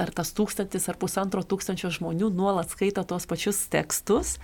[0.00, 4.38] ar tas tūkstantis ar pusantro tūkstančio žmonių nuolat skaito tos pačius tekstus,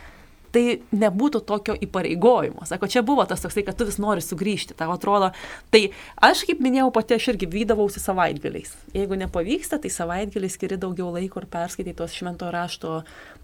[0.52, 0.64] tai
[0.96, 2.64] nebūtų tokio įpareigojimo.
[2.68, 5.30] Sako, čia buvo tas toksai, kad tu vis nori sugrįžti, tau atrodo.
[5.72, 5.82] Tai
[6.28, 8.74] aš, kaip minėjau, pati aš irgi vydavausi savaitgaliais.
[8.96, 13.02] Jeigu nepavyksta, tai savaitgaliais skiri daugiau laiko ir perskaitai tuos švento rašto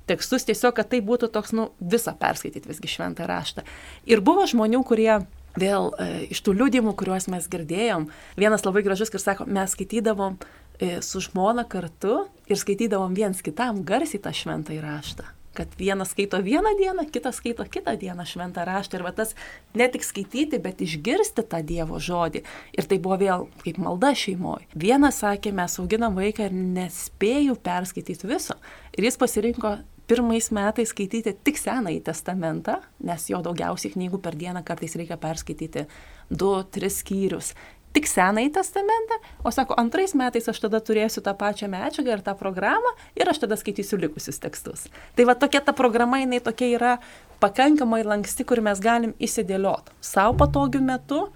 [0.09, 3.65] tekstus, tiesiog, kad tai būtų toks, nu, visą perskaityti visgi šventą raštą.
[4.11, 5.23] Ir buvo žmonių, kurie
[5.61, 8.09] vėl e, iš tų liūdimų, kuriuos mes girdėjom,
[8.41, 13.85] vienas labai gražus, kur sako, mes skaitydavom e, su žmona kartu ir skaitydavom viens kitam
[13.87, 18.99] garsiai tą šventą įraštą kad vienas skaito vieną dieną, kitas skaito kitą dieną šventą raštą.
[18.99, 19.35] Ir va tas
[19.75, 22.45] ne tik skaityti, bet išgirsti tą Dievo žodį.
[22.77, 24.69] Ir tai buvo vėl kaip malda šeimoje.
[24.75, 28.59] Vienas sakė, mes auginam vaiką ir nespėjau perskaityti viso.
[28.95, 34.65] Ir jis pasirinko pirmais metais skaityti tik Senąjį testamentą, nes jo daugiausiai knygų per dieną
[34.67, 35.87] kartais reikia perskaityti
[36.31, 37.55] du, tris skyrius
[37.95, 42.35] tik Senąjį testamentą, o sako, antrais metais aš tada turėsiu tą pačią medžiagą ir tą
[42.39, 44.89] programą ir aš tada skaitysiu likusius tekstus.
[45.15, 46.97] Tai va tokia ta programa, jinai tokia yra
[47.43, 51.29] pakankamai lanksti, kur mes galim įsidėlioti savo patogiu metu.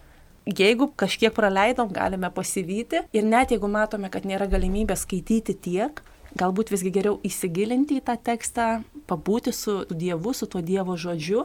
[0.48, 6.00] Jeigu kažkiek praleidom, galime pasivyti ir net jeigu matome, kad nėra galimybės skaityti tiek,
[6.40, 8.68] galbūt visgi geriau įsigilinti į tą tekstą,
[9.10, 11.44] pabūti su Dievu, su tuo Dievo žodžiu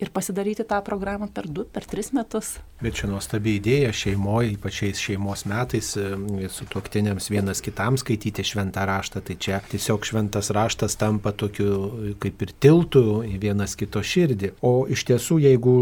[0.00, 2.56] ir pasidaryti tą programą per du, per tris metus.
[2.80, 8.44] Bet čia nuostabi idėja šeimoje, ypač šiais šeimos metais, e, su tuoktiniams vienas kitam skaityti
[8.46, 14.00] šventą raštą, tai čia tiesiog šventas raštas tampa tokiu kaip ir tiltų į vienas kito
[14.00, 14.54] širdį.
[14.64, 15.74] O iš tiesų, jeigu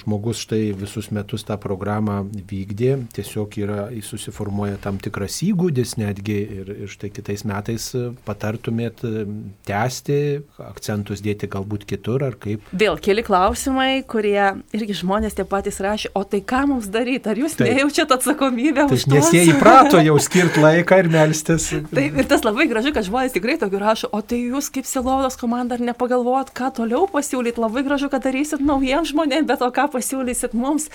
[0.00, 6.72] žmogus štai visus metus tą programą vykdė, tiesiog yra susiformuoja tam tikras įgūdis netgi ir,
[6.86, 7.90] ir štai kitais metais
[8.24, 9.26] patartumėt e,
[9.68, 10.18] tęsti,
[10.64, 12.64] akcentus dėti galbūt kitur ar kaip.
[12.72, 17.28] Vėl keli klausimai klausimai, kurie irgi žmonės tie patys rašė, o tai ką mums daryti,
[17.28, 17.66] ar jūs Taip.
[17.68, 19.14] nejaučiat atsakomybę Taip, už tai?
[19.16, 21.66] Nes jie įprato jau skirti laiką ir melstis.
[21.90, 25.38] Taip, ir tas labai gražu, kad žmonės tikrai tokių rašo, o tai jūs kaip Silovados
[25.40, 29.88] komanda ar nepagalvojot, ką toliau pasiūlyti, labai gražu, kad darysit naujiems žmonėms, bet o ką
[29.96, 30.88] pasiūlysit mums.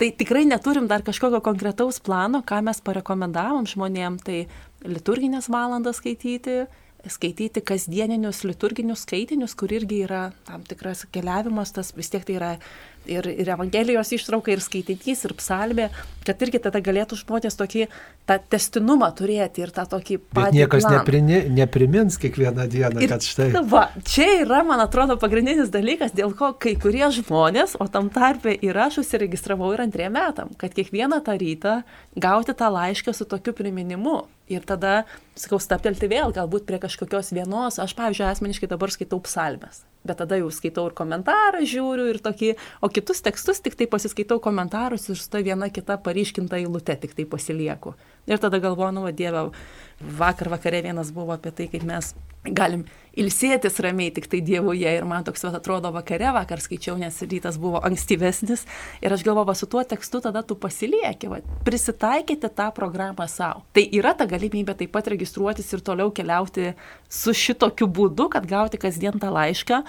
[0.00, 4.42] Tai tikrai neturim dar kažkokio konkretaus plano, ką mes parekomendavom žmonėms, tai
[4.84, 6.64] liturginės valandas skaityti,
[7.12, 12.52] skaityti kasdieninius liturginius skaitinius, kur irgi yra tam tikras keliavimas, tas vis tiek tai yra
[13.10, 15.88] ir, ir Evangelijos ištrauka, ir skaitinys, ir psalmė,
[16.26, 17.86] kad irgi tada galėtų žmonės tokį
[18.26, 20.44] tą testinumą turėti ir tą tokį patį.
[20.50, 23.48] Bet niekas neprini, neprimins kiekvieną dieną, ir, kad štai.
[23.72, 28.54] Va, čia yra, man atrodo, pagrindinis dalykas, dėl ko kai kurie žmonės, o tam tarpe
[28.54, 31.80] ir aš užsiregistravau ir antriem metam, kad kiekvieną tą rytą
[32.18, 34.24] gauti tą laišką su tokiu priminimu.
[34.46, 35.00] Ir tada,
[35.34, 40.38] sakau, staptelti vėl, galbūt prie kažkokios vienos, aš, pavyzdžiui, asmeniškai dabar skaitau psalmes bet tada
[40.40, 45.20] jau skaitau ir komentarą, žiūriu ir tokį, o kitus tekstus tik tai pasiskaitau komentarus ir
[45.20, 47.96] su ta viena kita paryškinta eilute tik tai pasilieku.
[48.26, 49.48] Ir tada galvoju, nu, va, Dieve,
[50.00, 52.10] vakar vakare vienas buvo apie tai, kaip mes
[52.46, 52.82] galim
[53.16, 54.90] ilsėtis ramiai tik tai Dievuje.
[54.98, 58.66] Ir man toks, va, atrodo, vakare vakar skaičiau, nes rytas buvo ankstyvesnis.
[59.04, 63.64] Ir aš galvoju, va, su tuo tekstu tada tu pasilieki, va, prisitaikyti tą programą savo.
[63.76, 66.74] Tai yra ta galimybė taip pat registruotis ir toliau keliauti
[67.08, 69.84] su šitokiu būdu, kad gauti kasdien tą laišką.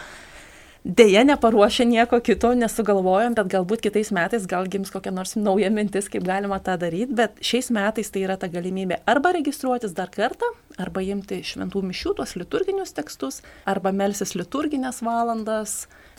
[0.87, 6.05] Deja, neparuošę nieko kito, nesugalvojom, bet galbūt kitais metais gal gims kokia nors nauja mintis,
[6.07, 10.47] kaip galima tą daryti, bet šiais metais tai yra ta galimybė arba registruotis dar kartą,
[10.79, 15.73] arba imti šventų mišių, tuos liturginius tekstus, arba melsis liturginės valandas.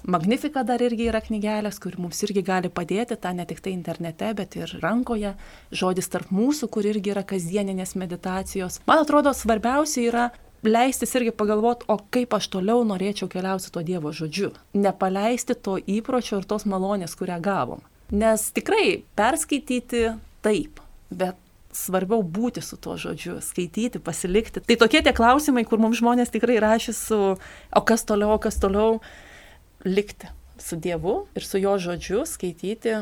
[0.05, 4.35] Magnifika dar irgi yra knygelės, kur mums irgi gali padėti, tą ne tik tai internete,
[4.37, 5.33] bet ir rankoje,
[5.73, 8.83] žodis tarp mūsų, kur irgi yra kasdieninės meditacijos.
[8.85, 10.27] Man atrodo, svarbiausia yra
[10.67, 14.53] leistis irgi pagalvoti, o kaip aš toliau norėčiau keliauti tuo Dievo žodžiu.
[14.75, 17.85] Nepaleisti to įpročio ir tos malonės, kurią gavom.
[18.11, 20.09] Nes tikrai perskaityti
[20.45, 21.37] taip, bet
[21.75, 24.63] svarbiau būti su tuo žodžiu, skaityti, pasilikti.
[24.65, 28.59] Tai tokie tie klausimai, kur mums žmonės tikrai rašė su, o kas toliau, o kas
[28.61, 28.99] toliau,
[29.87, 32.97] likti su Dievu ir su jo žodžiu, skaityti,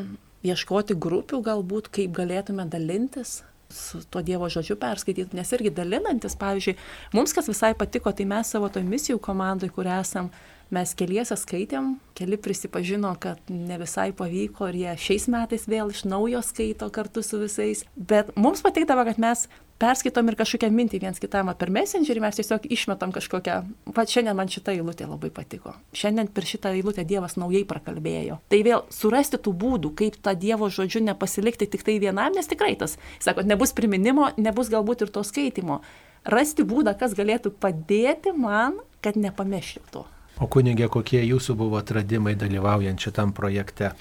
[0.46, 3.40] ieškoti grupių galbūt, kaip galėtume dalintis,
[3.70, 6.76] su tuo Dievo žodžiu perskaityti, nes irgi dalinantis, pavyzdžiui,
[7.16, 10.30] mums kas visai patiko, tai mes savo toj misijų komandai, kur esam,
[10.70, 16.04] mes keliese skaitėm, keli prisipažino, kad ne visai pavyko ir jie šiais metais vėl iš
[16.08, 19.46] naujo skaito kartu su visais, bet mums patikdavo, kad mes
[19.82, 23.56] perskaitom ir kažkokią mintį viens kitam per messengerį, mes tiesiog išmetam kažkokią,
[23.96, 25.74] va šiandien man šitą eilutę labai patiko.
[25.96, 28.40] Šiandien per šitą eilutę Dievas naujai prakalbėjo.
[28.52, 32.74] Tai vėl surasti tų būdų, kaip tą Dievo žodžiu nepasilikti tik tai vienam, nes tikrai
[32.80, 35.82] tas, sako, nebus priminimo, nebus galbūt ir to skaitimo.
[36.26, 40.06] Rasti būdą, kas galėtų padėti man, kad nepameščiau to.
[40.36, 43.94] O kunigė, kokie jūsų buvo atradimai dalyvaujant šitam projekte?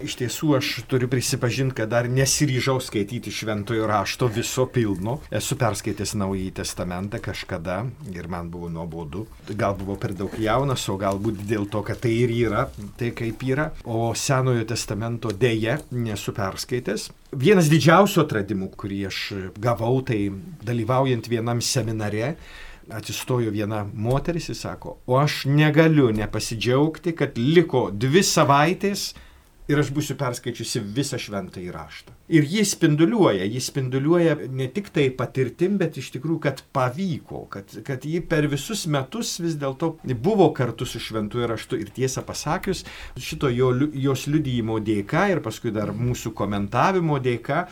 [0.00, 5.18] Iš tiesų aš turiu prisipažinti, kad dar nesiryžau skaityti šventojo rašto viso pilno.
[5.28, 9.26] Esu perskaitęs Naująjį Testamentą kažkada ir man buvo nuobodu.
[9.50, 12.64] Gal buvo per daug jaunas, o galbūt dėl to, kad tai ir yra,
[12.96, 13.68] tai kaip yra.
[13.84, 17.10] O Senojo Testamento dėje nesu perskaitęs.
[17.36, 19.22] Vienas didžiausių atradimų, kurį aš
[19.60, 20.30] gavau, tai
[20.64, 22.38] dalyvaujant vienam seminare
[22.90, 29.10] atsistojo viena moteris ir sako, o aš negaliu nepasidžiaugti, kad liko dvi savaitės
[29.70, 32.14] ir aš būsiu perskaičiusi visą šventą įraštą.
[32.30, 37.72] Ir jis spinduliuoja, jis spinduliuoja ne tik tai patirtim, bet iš tikrųjų, kad pavyko, kad,
[37.86, 42.84] kad ji per visus metus vis dėlto buvo kartu su šventu įraštu ir tiesą pasakius,
[43.18, 47.64] šito jo, jos liudyjimo dėka ir paskui dar mūsų komentavimo dėka,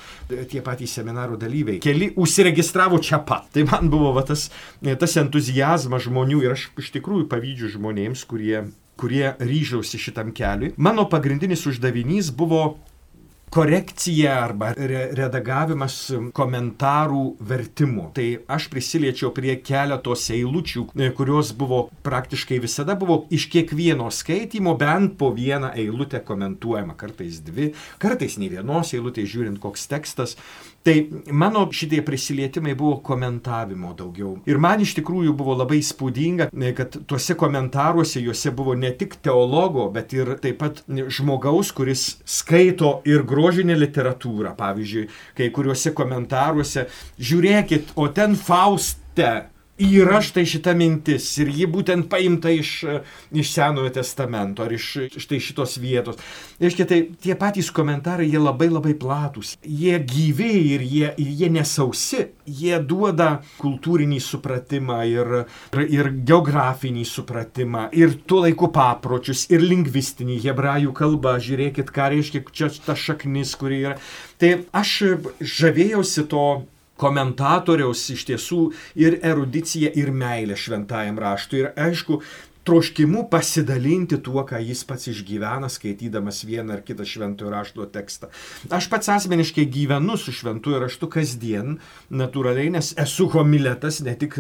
[0.51, 3.47] tie patys seminarų dalyviai, keli užsiregistravo čia pat.
[3.55, 4.49] Tai man buvo va, tas,
[4.83, 8.67] tas entuzijazmas žmonių ir aš iš tikrųjų pavydžiu žmonėms, kurie
[8.99, 10.75] kurie ryžiausi šitam keliui.
[10.77, 12.77] Mano pagrindinis uždavinys buvo
[13.51, 15.97] korekcija arba re redagavimas
[16.37, 18.09] komentarų vertimų.
[18.17, 20.85] Tai aš prisiliečiau prie keletos eilučių,
[21.17, 27.73] kurios buvo praktiškai visada buvo iš kiekvieno skaitimo bent po vieną eilutę komentuojama, kartais dvi,
[28.03, 30.37] kartais nei vienos eilutės žiūrint koks tekstas.
[30.89, 34.39] Tai mano šitie prisilietimai buvo komentavimo daugiau.
[34.49, 36.47] Ir man iš tikrųjų buvo labai spūdinga,
[36.79, 43.03] kad tuose komentaruose juose buvo ne tik teologo, bet ir taip pat žmogaus, kuris skaito
[43.05, 44.55] ir grožinę literatūrą.
[44.57, 45.05] Pavyzdžiui,
[45.37, 46.87] kai kuriuose komentaruose,
[47.21, 49.33] žiūrėkit, o ten Fauste
[49.79, 52.73] yra štai šita mintis ir ji būtent paimta iš,
[53.31, 56.19] iš Senojo testamento ar iš štai šitos vietos.
[56.59, 61.51] Reiškia, tai tie patys komentarai, jie labai labai platus, jie gyvi ir jie, ir jie
[61.55, 65.35] nesausi, jie duoda kultūrinį supratimą ir,
[65.77, 72.43] ir, ir geografinį supratimą, ir tuo laiku papročius, ir lingvistinį hebrajų kalbą, žiūrėkit, ką reiškia
[72.51, 73.95] čia ta šaknis, kuri yra.
[74.39, 74.97] Tai aš
[75.39, 76.49] žavėjausi to
[77.01, 78.61] komentatoriaus iš tiesų
[79.01, 81.65] ir erudicija, ir meilė šventajam raštui.
[81.65, 82.21] Ir aišku,
[82.69, 88.29] troškimu pasidalinti tuo, ką jis pats išgyvena, skaitydamas vieną ar kitą šventojo rašto tekstą.
[88.69, 91.79] Aš pats asmeniškai gyvenu su šventojo raštu kasdien,
[92.13, 94.37] natūraliai, nes esu homiletas, ne tik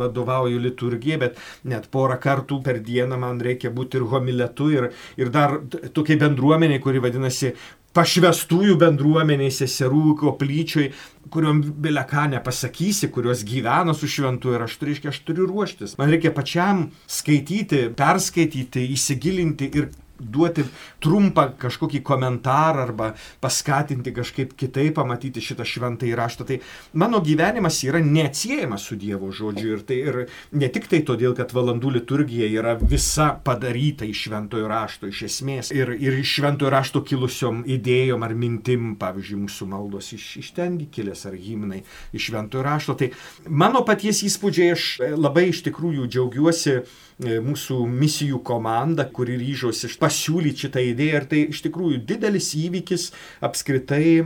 [0.00, 4.88] vadovauju liturgijai, bet net porą kartų per dieną man reikia būti ir homiletu, ir,
[5.20, 5.58] ir dar
[5.92, 7.52] tokiai bendruomeniai, kuri vadinasi
[7.96, 10.90] pašvestųjų bendruomeniai, seserų koplyčioj,
[11.32, 15.96] kuriuom bilia ką nepasakysi, kurios gyvena su šventu ir aš turiu, reiškia, aš turiu ruoštis.
[16.00, 20.64] Man reikia pačiam skaityti, perskaityti, įsigilinti ir duoti
[21.02, 23.10] trumpą kažkokį komentarą arba
[23.42, 26.46] paskatinti kažkaip kitaip pamatyti šitą šventą įraštą.
[26.48, 26.58] Tai
[26.96, 30.20] mano gyvenimas yra neatsiejamas su Dievo žodžiu ir, tai, ir
[30.56, 35.72] ne tik tai todėl, kad valandų liturgija yra visa padaryta iš šventojo rašto iš esmės
[35.74, 40.88] ir, ir iš šventojo rašto kilusiom idėjom ar mintim, pavyzdžiui, mūsų maldos iš, iš tengi
[40.92, 41.82] kilęs ar himnai
[42.16, 42.96] iš šventojo rašto.
[42.98, 43.10] Tai
[43.48, 46.80] mano paties įspūdžiai aš labai iš tikrųjų džiaugiuosi
[47.18, 51.16] mūsų misijų komanda, kuri ryžosi pasiūlyti šitą idėją.
[51.16, 53.08] Ir tai iš tikrųjų didelis įvykis
[53.46, 54.24] apskritai e,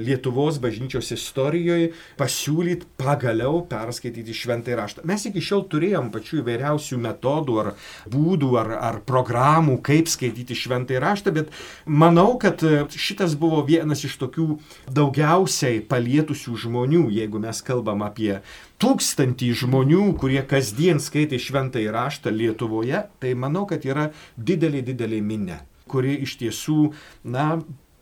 [0.00, 5.04] Lietuvos bažnyčios istorijoje pasiūlyti pagaliau perskaityti šventąjį raštą.
[5.08, 7.72] Mes iki šiol turėjom pačių įvairiausių metodų ar
[8.08, 11.52] būdų ar, ar programų, kaip skaityti šventąjį raštą, bet
[11.84, 14.48] manau, kad e, šitas buvo vienas iš tokių
[14.88, 18.38] daugiausiai palietusių žmonių, jeigu mes kalbam apie
[18.80, 25.60] tūkstantį žmonių, kurie kasdien skaitė šventą įraštą Lietuvoje, tai manau, kad yra didelė, didelė minė,
[25.90, 26.80] kuri iš tiesų,
[27.28, 27.52] na,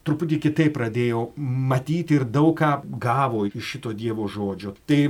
[0.09, 4.75] truputį kitaip pradėjo matyti ir daug ką gavo iš šito Dievo žodžio.
[4.89, 5.01] Tai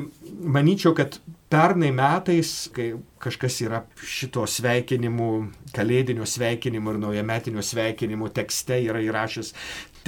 [0.57, 1.21] manyčiau, kad
[1.53, 2.91] pernai metais, kai
[3.23, 5.31] kažkas yra šito sveikinimų,
[5.77, 9.55] kalėdinio sveikinimo ir naujametinio sveikinimo tekste yra įrašęs,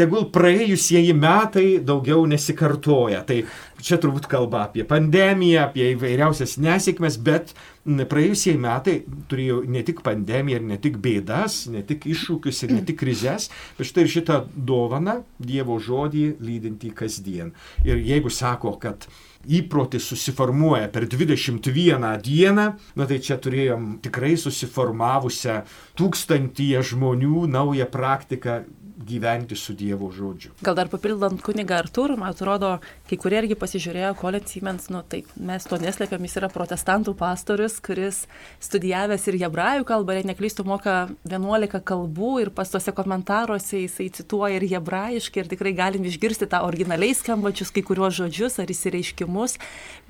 [0.00, 3.22] tegul praėjusieji metai daugiau nesikartoja.
[3.28, 3.42] Tai
[3.84, 8.96] čia turbūt kalba apie pandemiją, apie įvairiausias nesėkmes, bet praėjusieji metai
[9.30, 13.48] turėjo ne tik pandemiją ir ne tik bėdas, ne tik iššūkius ir ne tik krizės,
[13.78, 17.54] bet štai ir šitą dovaną Dievo žodį lydinti kasdien.
[17.86, 19.08] Ir jeigu sako, kad
[19.48, 22.66] įprotis susiformuoja per 21 dieną,
[22.96, 25.62] na tai čia turėjom tikrai susiformavusią
[25.96, 28.60] tūkstantyje žmonių naują praktiką
[29.06, 30.52] gyventi su Dievo žodžiu.
[30.62, 32.74] Gal dar papildant kunigą Arturą, man atrodo,
[33.08, 37.78] kai kurie irgi pasižiūrėjo, Colin Siemens, nu taip, mes to neslėpiam, jis yra protestantų pastorius,
[37.84, 38.22] kuris
[38.60, 44.60] studijavęs ir hebrajų kalbą, ir neklystų moka 11 kalbų ir pas tose komentaruose jisai cituoja
[44.60, 49.56] ir hebrajiškai ir tikrai galim išgirsti tą originaliai skambačius kai kuriuos žodžius ar įsireiškimus.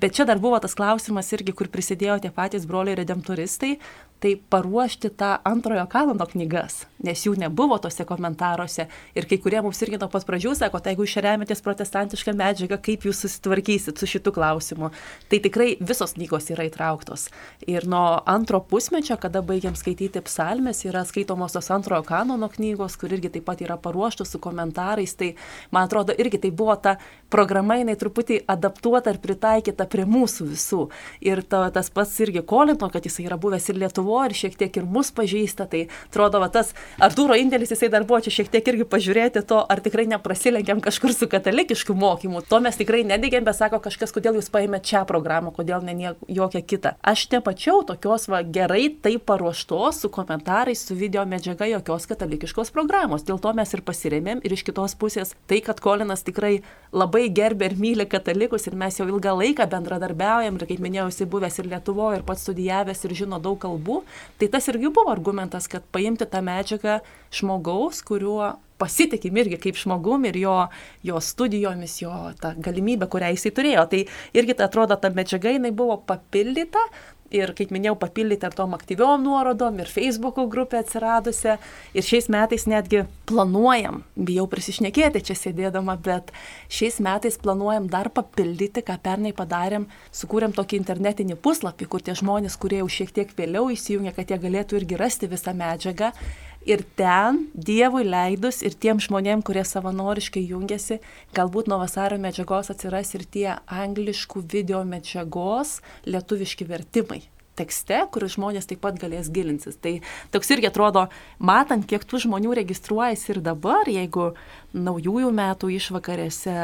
[0.03, 3.77] Bet čia dar buvo tas klausimas irgi, kur prisidėjo tie patys broliai redemptoristai,
[4.21, 8.85] tai paruošti tą antrojo kanono knygas, nes jų nebuvo tose komentaruose.
[9.17, 12.77] Ir kai kurie mums irgi nuo pat pradžių sako, tai jeigu jūs remetės protestantišką medžiagą,
[12.85, 14.91] kaip jūs susitvarkysit su šitu klausimu.
[15.33, 17.31] Tai tikrai visos knygos yra įtrauktos.
[17.65, 23.17] Ir nuo antro pusmečio, kada baigiam skaityti psalmės, yra skaitomos tos antrojo kanono knygos, kur
[23.17, 25.17] irgi taip pat yra paruoštos su komentarais.
[25.17, 25.33] Tai
[25.73, 26.99] man atrodo, irgi tai buvo ta
[27.33, 30.85] programa, jinai truputį adaptuota ir pritaikyta prie mūsų visų.
[31.25, 34.59] Ir ta, tas pats irgi Kolino, kad jisai yra buvęs ir Lietuvoje buvo ir šiek
[34.59, 38.51] tiek ir mus pažįsta, tai atrodo, va, tas Artūro indėlis jisai dar buvo čia šiek
[38.53, 42.43] tiek irgi pažiūrėti to, ar tikrai neprasilenkiam kažkur su katalikišku mokymu.
[42.51, 46.63] To mes tikrai nedigėm, bet sako kažkas, kodėl jūs paėmėte šią programą, kodėl ne jokią
[46.67, 46.95] kitą.
[47.07, 53.25] Aš nepačiau tokios va, gerai taip paruoštos su komentarais, su video medžiaga jokios katalikiškos programos.
[53.29, 56.61] Dėl to mes ir pasiremėm ir iš kitos pusės tai, kad Kolinas tikrai
[56.93, 61.29] labai gerbė ir myli katalikus ir mes jau ilgą laiką bendradarbiaujam ir kaip minėjau, jisai
[61.31, 64.00] buvęs ir Lietuvoje ir pats studijavęs ir žino daug kalbų,
[64.41, 67.01] tai tas irgi buvo argumentas, kad paimti tą medžiagą
[67.35, 70.57] žmogaus, kuriuo pasitikim irgi kaip žmogum ir jo,
[71.05, 73.87] jo studijomis, jo tą galimybę, kurią jisai turėjo.
[73.93, 74.05] Tai
[74.41, 76.83] irgi tai atrodo, ta medžiaga jinai buvo papildyta,
[77.35, 81.57] ir, kaip minėjau, papildyti ar tom aktyviom nuorodom, ir Facebook'o grupė atsiradusią.
[81.95, 86.35] Ir šiais metais netgi planuojam, bijau prisišnekėti čia sėdėdama, bet
[86.73, 92.59] šiais metais planuojam dar papildyti, ką pernai padarėm, sukūrėm tokį internetinį puslapį, kur tie žmonės,
[92.61, 96.15] kurie jau šiek tiek vėliau įsijungia, kad jie galėtų irgi rasti visą medžiagą.
[96.69, 101.01] Ir ten Dievui leidus ir tiem žmonėm, kurie savanoriškai jungiasi,
[101.37, 107.23] galbūt nuo vasario medžiagos atsiras ir tie angliškų video medžiagos lietuviški vertimai
[107.61, 109.77] tekste, kur žmonės taip pat galės gilintis.
[109.81, 109.99] Tai
[110.35, 111.07] toks irgi atrodo,
[111.43, 114.31] matant, kiek tų žmonių registruojasi ir dabar, jeigu
[114.77, 116.57] naujųjų metų išvakarėse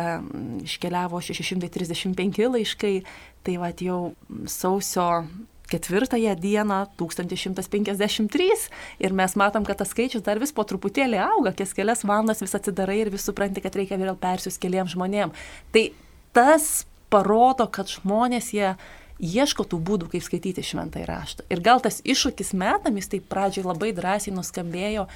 [0.64, 2.94] iškeliavo 635 laiškai,
[3.46, 4.00] tai va jau
[4.50, 5.08] sausio
[5.70, 8.48] ketvirtąją dieną 1153
[8.98, 12.54] ir mes matom, kad tas skaičius dar vis po truputėlį auga, kas kelias valandas vis
[12.58, 15.34] atsidarai ir vis supranti, kad reikia vėl persius keliam žmonėm.
[15.74, 15.84] Tai
[16.36, 18.74] tas parodo, kad žmonės jie
[19.16, 21.46] ieško tų būdų, kaip skaityti šventą įraštą.
[21.52, 25.06] Ir gal tas iššūkis metam, jis taip pradžiai labai drąsiai nuskambėjo,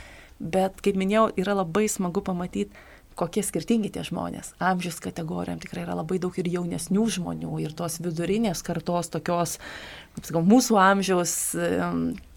[0.41, 2.73] bet, kaip minėjau, yra labai smagu pamatyti,
[3.19, 4.55] kokie skirtingi tie žmonės.
[4.63, 9.59] Amžiaus kategorijom tikrai yra labai daug ir jaunesnių žmonių, ir tos vidurinės kartos, tokios,
[10.17, 11.35] kaip sakau, mūsų amžiaus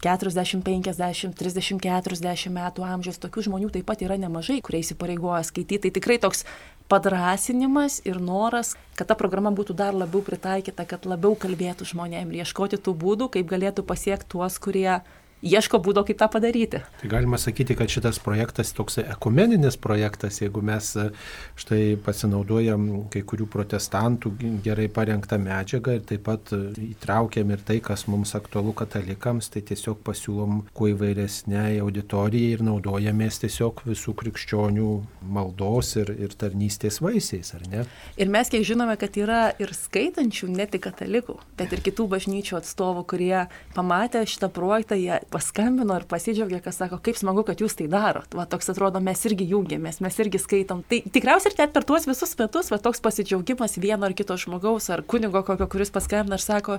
[0.04, 5.86] 40, 50, 30, 40 metų amžiaus, tokių žmonių taip pat yra nemažai, kurie įsipareigoja skaityti.
[5.88, 6.44] Tai tikrai toks
[6.88, 12.44] padrasinimas ir noras, kad ta programa būtų dar labiau pritaikyta, kad labiau kalbėtų žmonėm ir
[12.44, 15.00] ieškoti tų būdų, kaip galėtų pasiekti tuos, kurie
[15.44, 16.80] ieško būdo, kaip tą padaryti.
[17.00, 21.08] Tai galima sakyti, kad šitas projektas toks ekumeninis projektas, jeigu mes e,
[21.60, 24.32] štai pasinaudojam kai kurių protestantų
[24.64, 26.60] gerai parengtą medžiagą ir taip pat e,
[26.94, 33.42] įtraukiam ir tai, kas mums aktualu katalikams, tai tiesiog pasiūlom kuo įvairesnei auditorijai ir naudojamės
[33.44, 34.90] tiesiog visų krikščionių
[35.34, 37.84] maldos ir, ir tarnystės vaisiais, ar ne?
[38.20, 42.58] Ir mes kiek žinome, kad yra ir skaitančių, ne tik katalikų, bet ir kitų bažnyčių
[42.60, 43.46] atstovų, kurie
[43.76, 48.36] pamatę šitą projektą, jie paskambino ir pasidžiaugė, kas sako, kaip smagu, kad jūs tai darot.
[48.36, 50.84] Va, toks atrodo, mes irgi jungiamės, mes irgi skaitom.
[50.90, 54.90] Tai tikriausiai ir net per tuos visus metus, va, toks pasidžiaugimas vieno ar kito žmogaus
[54.94, 56.78] ar kunigo kokio, kuris paskambina ir sako,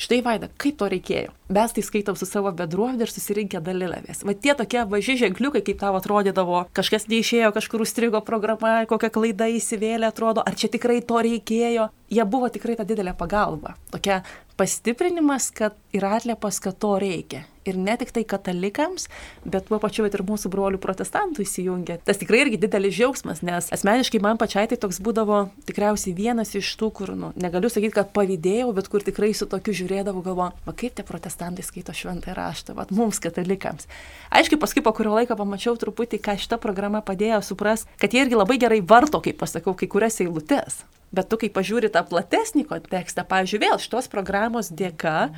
[0.00, 1.32] štai Vaida, kaip to reikėjo.
[1.52, 4.24] Mes tai skaitom su savo bedruovė ir susirinkę dalylavės.
[4.26, 9.50] Va tie tokie važi ženkliukai, kaip tau atrodydavo, kažkas neišėjo, kažkur užstrigo programa, kokia klaida
[9.52, 11.90] įsivėlė, atrodo, ar čia tikrai to reikėjo.
[12.12, 13.76] Jie buvo tikrai ta didelė pagalba.
[13.92, 14.22] Tokia
[14.60, 17.46] pastiprinimas, kad yra atliepas, kad to reikia.
[17.68, 19.06] Ir ne tik tai katalikams,
[19.46, 22.00] bet tuo pačiu ir mūsų brolių protestantų įsijungia.
[22.02, 26.72] Tas tikrai irgi didelis džiaugsmas, nes asmeniškai man pačiai tai toks būdavo tikriausiai vienas iš
[26.80, 30.74] tų, kur, nu, negaliu sakyti, kad pavydėjau, bet kur tikrai su tokiu žiūrėdavau, galvoju, va
[30.74, 33.86] kaip tie protestantai skaito šventą raštą, va mums katalikams.
[34.34, 38.38] Aiškiai, paskui po kurio laiko pamačiau truputį, ką šita programa padėjo supras, kad jie irgi
[38.38, 40.82] labai gerai varto, kaip pasakau, kai kurias eilutes.
[41.12, 45.28] Bet tu, kai pažiūri tą platesnį kontekstą, pavyzdžiui, vėl šitos programos dėka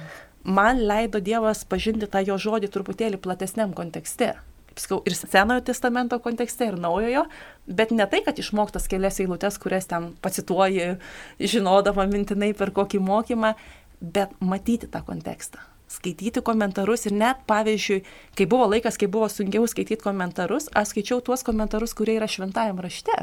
[0.45, 4.35] man leido Dievas pažinti tą jo žodį truputėlį platesniam kontekste.
[4.75, 7.29] Sakau, ir Senojo testamento kontekste, ir Naujojo,
[7.67, 10.97] bet ne tai, kad išmoktas kelias eilutes, kurias ten pacituoji,
[11.39, 13.53] žinodama mintinai per kokį mokymą,
[14.01, 15.63] bet matyti tą kontekstą
[15.95, 18.01] skaityti komentarus ir net, pavyzdžiui,
[18.35, 22.81] kai buvo laikas, kai buvo sunkiau skaityti komentarus, aš skaičiau tuos komentarus, kurie yra šventajam
[22.83, 23.15] rašte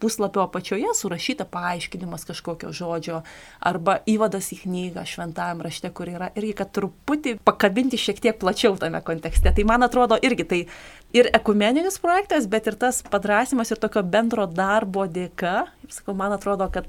[0.00, 3.20] puslapio apačioje surašyta paaiškinimas kažkokio žodžio
[3.60, 8.78] arba įvadas į knygą šventajam rašte, kur yra irgi, kad truputį pakabinti šiek tiek plačiau
[8.80, 9.52] tame kontekste.
[9.56, 10.60] Tai man atrodo irgi tai
[11.16, 16.70] ir ekumeninis projektas, bet ir tas padrasimas ir tokio bendro darbo dėka, sakau, man atrodo,
[16.72, 16.88] kad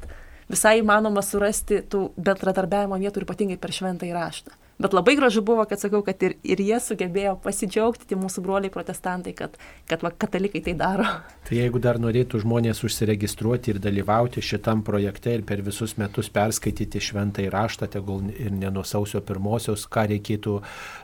[0.52, 4.61] visai įmanoma surasti tų bendradarbiavimo vietų ir ypatingai per šventą įraštą.
[4.82, 8.72] Bet labai gražu buvo, kad sakau, kad ir, ir jie sugebėjo pasidžiaugti, tie mūsų broliai
[8.74, 9.58] protestantai, kad,
[9.90, 11.06] kad va, katalikai tai daro.
[11.48, 17.02] Tai jeigu dar norėtų žmonės užsiregistruoti ir dalyvauti šitam projekte ir per visus metus perskaityti
[17.04, 20.58] šventą įraštą, tegul ir ne nuo sausio pirmosios, ką reikėtų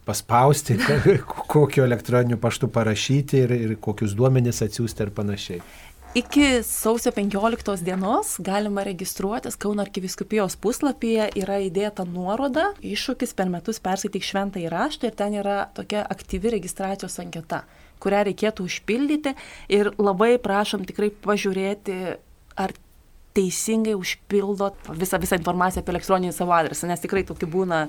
[0.08, 0.78] paspausti,
[1.54, 5.62] kokiu elektroniniu paštu parašyti ir, ir kokius duomenis atsiųsti ir panašiai.
[6.18, 13.78] Iki sausio 15 dienos galima registruotis Kauno arkiviskupijos puslapyje, yra įdėta nuoroda, iššūkis per metus
[13.86, 17.60] perskaityk šventą įraštą ir ten yra tokia aktyvi registracijos anketa,
[18.02, 19.36] kurią reikėtų užpildyti.
[19.78, 22.00] Ir labai prašom tikrai pažiūrėti,
[22.66, 22.74] ar
[23.38, 27.84] teisingai užpildot visą, visą informaciją apie elektroninį savo adresą, nes tikrai tokių būna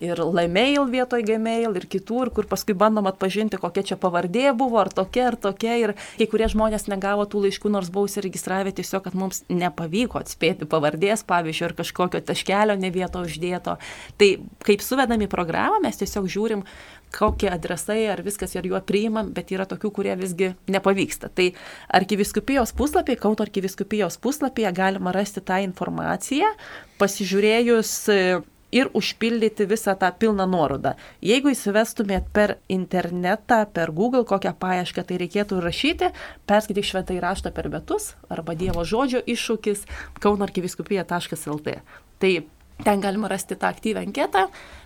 [0.00, 4.90] ir Lemail vietoj Gmail ir kitur, kur paskui bandom atpažinti, kokia čia pavardė buvo, ar
[4.94, 5.74] tokia, ar tokia.
[5.78, 10.68] Ir kai kurie žmonės negavo tų laiškų, nors buvo įsiregistravę tiesiog, kad mums nepavyko atspėti
[10.70, 13.78] pavardės, pavyzdžiui, ar kažkokio taškelio ne vieto uždėto.
[14.20, 14.30] Tai
[14.66, 16.64] kaip suvedam į programą, mes tiesiog žiūrim,
[17.14, 21.30] kokie adresai, ar viskas ir juo priimam, bet yra tokių, kurie visgi nepavyksta.
[21.32, 21.50] Tai
[22.00, 26.52] arkiviskupijos puslapyje, Kauno arkiviskupijos puslapyje galima rasti tą informaciją,
[27.00, 27.96] pasižiūrėjus
[28.72, 30.94] ir užpildyti visą tą pilną nuorodą.
[31.24, 36.12] Jeigu įsivestumėt per internetą, per Google kokią paiešką, tai reikėtų rašyti,
[36.48, 39.86] perskaityk šventai raštą per metus arba Dievo žodžio iššūkis
[40.20, 41.78] kaunarkiviskupija.lt.
[42.18, 42.32] Tai
[42.84, 44.44] Ten galima rasti tą aktyvę anketą.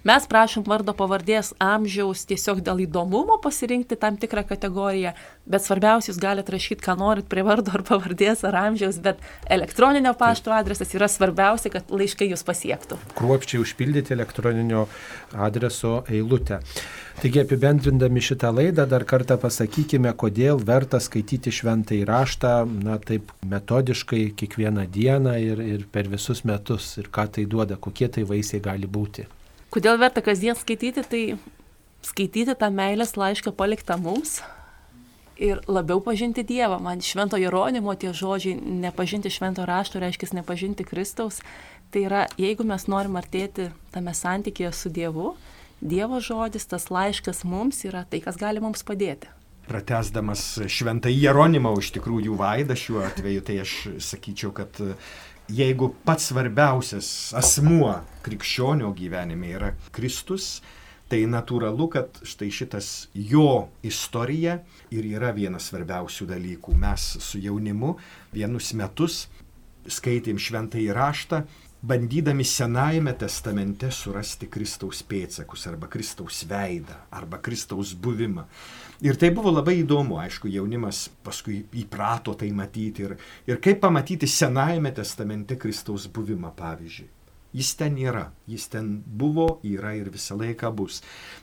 [0.09, 5.13] Mes prašom vardo pavardės amžiaus tiesiog dėl įdomumo pasirinkti tam tikrą kategoriją,
[5.47, 9.21] bet svarbiausia, jūs galite rašyti, ką norit prie vardo ar pavardės ar amžiaus, bet
[9.51, 12.99] elektroninio pašto adresas yra svarbiausia, kad laiškai jūs pasiektų.
[13.19, 14.87] Kruopščiai užpildyti elektroninio
[15.35, 16.61] adreso eilutę.
[17.23, 22.55] Taigi apibendrindami šitą laidą dar kartą pasakykime, kodėl verta skaityti šventą įraštą,
[22.87, 28.09] na taip metodiškai kiekvieną dieną ir, ir per visus metus ir ką tai duoda, kokie
[28.09, 29.27] tai vaisiai gali būti.
[29.73, 31.23] Kodėl verta kasdien skaityti, tai
[32.05, 34.41] skaityti tą meilės laišką paliktą mums,
[35.37, 36.79] ir labiau pažinti Dievą.
[36.83, 41.41] Man švento Jeronimo tie žodžiai, nepažinti švento rašto reiškia nepažinti Kristaus.
[41.93, 45.35] Tai yra, jeigu mes norim artėti tame santykėje su Dievu,
[45.83, 49.29] Dievo žodis, tas laiškas mums yra tai, kas gali mums padėti.
[49.67, 54.79] Pratesdamas šventą Jeronimą, iš tikrųjų vaidą šiuo atveju, tai aš sakyčiau, kad
[55.53, 57.09] jeigu pats svarbiausias
[57.39, 60.63] asmuo krikščionio gyvenime yra Kristus,
[61.13, 64.57] tai natūralu, kad štai šitas jo istorija
[64.95, 66.77] ir yra vienas svarbiausių dalykų.
[66.81, 67.99] Mes su jaunimu
[68.33, 69.27] vienus metus
[69.93, 71.43] skaitėm šventą įraštą
[71.83, 78.47] bandydami Senajame testamente surasti Kristaus pėtsakus arba Kristaus veidą arba Kristaus buvimą.
[79.03, 83.17] Ir tai buvo labai įdomu, aišku, jaunimas paskui įprato tai matyti ir,
[83.51, 87.11] ir kaip pamatyti Senajame testamente Kristaus buvimą, pavyzdžiui.
[87.53, 91.03] Jis ten yra, jis ten buvo, yra ir visą laiką bus.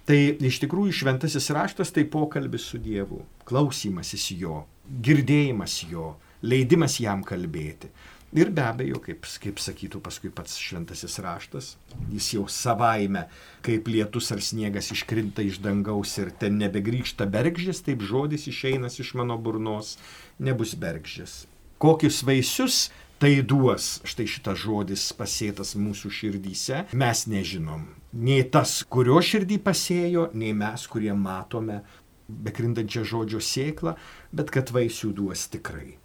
[0.10, 7.22] Tai iš tikrųjų šventasis raštas tai pokalbis su Dievu, klausymasis jo, girdėjimas jo, leidimas jam
[7.22, 7.92] kalbėti.
[8.30, 11.70] Ir be abejo, kaip, kaip sakytų paskui pats šventasis raštas,
[12.14, 13.24] jis jau savaime,
[13.66, 19.16] kaip lietus ar sniegas iškrinta iš dangaus ir ten nebegrįžta bergždžias, taip žodis išeinas iš
[19.18, 19.96] mano burnos,
[20.38, 21.48] nebus bergždžias.
[21.82, 27.86] Kokius vaisius tai duos, štai šitas žodis pasėtas mūsų širdyse, mes nežinom.
[28.16, 31.82] Nei tas, kurio širdį pasėjo, nei mes, kurie matome
[32.30, 33.98] bekrintančią žodžio sėklą,
[34.32, 35.99] bet kad vaisių duos tikrai.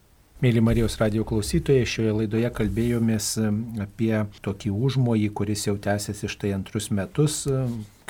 [0.45, 3.31] Mėly Marijos radio klausytojai, šioje laidoje kalbėjomės
[3.81, 4.13] apie
[4.45, 7.37] tokį užmojį, kuris jau tęsiasi štai antrus metus,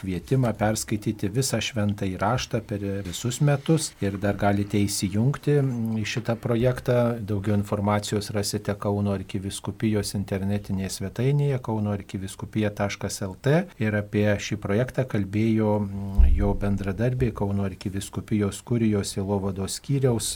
[0.00, 5.54] kvietimą perskaityti visą šventą įraštą per visus metus ir dar galite įsijungti
[6.00, 6.96] į šitą projektą.
[7.22, 13.54] Daugiau informacijos rasite Kauno arkiviskupijos internetinėje svetainėje kaunoarkiviskupija.lt
[13.86, 15.78] ir apie šį projektą kalbėjo
[16.34, 20.34] jo bendradarbiai Kauno arkiviskupijos kurijos Ilovados skyriaus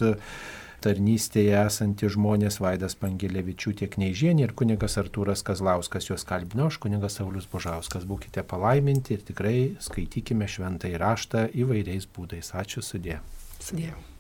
[0.85, 7.49] tarnystėje esantys žmonės Vaidas Pangelevičiūtė Kneižienė ir kunigas Artūras Kazlauskas juos kalbino, aš kunigas Saulis
[7.51, 8.07] Božauskas.
[8.09, 9.57] Būkite palaiminti ir tikrai
[9.89, 12.55] skaitykime šventą įraštą įvairiais būdais.
[12.63, 13.21] Ačiū sudė.
[13.59, 14.18] Sudėjau.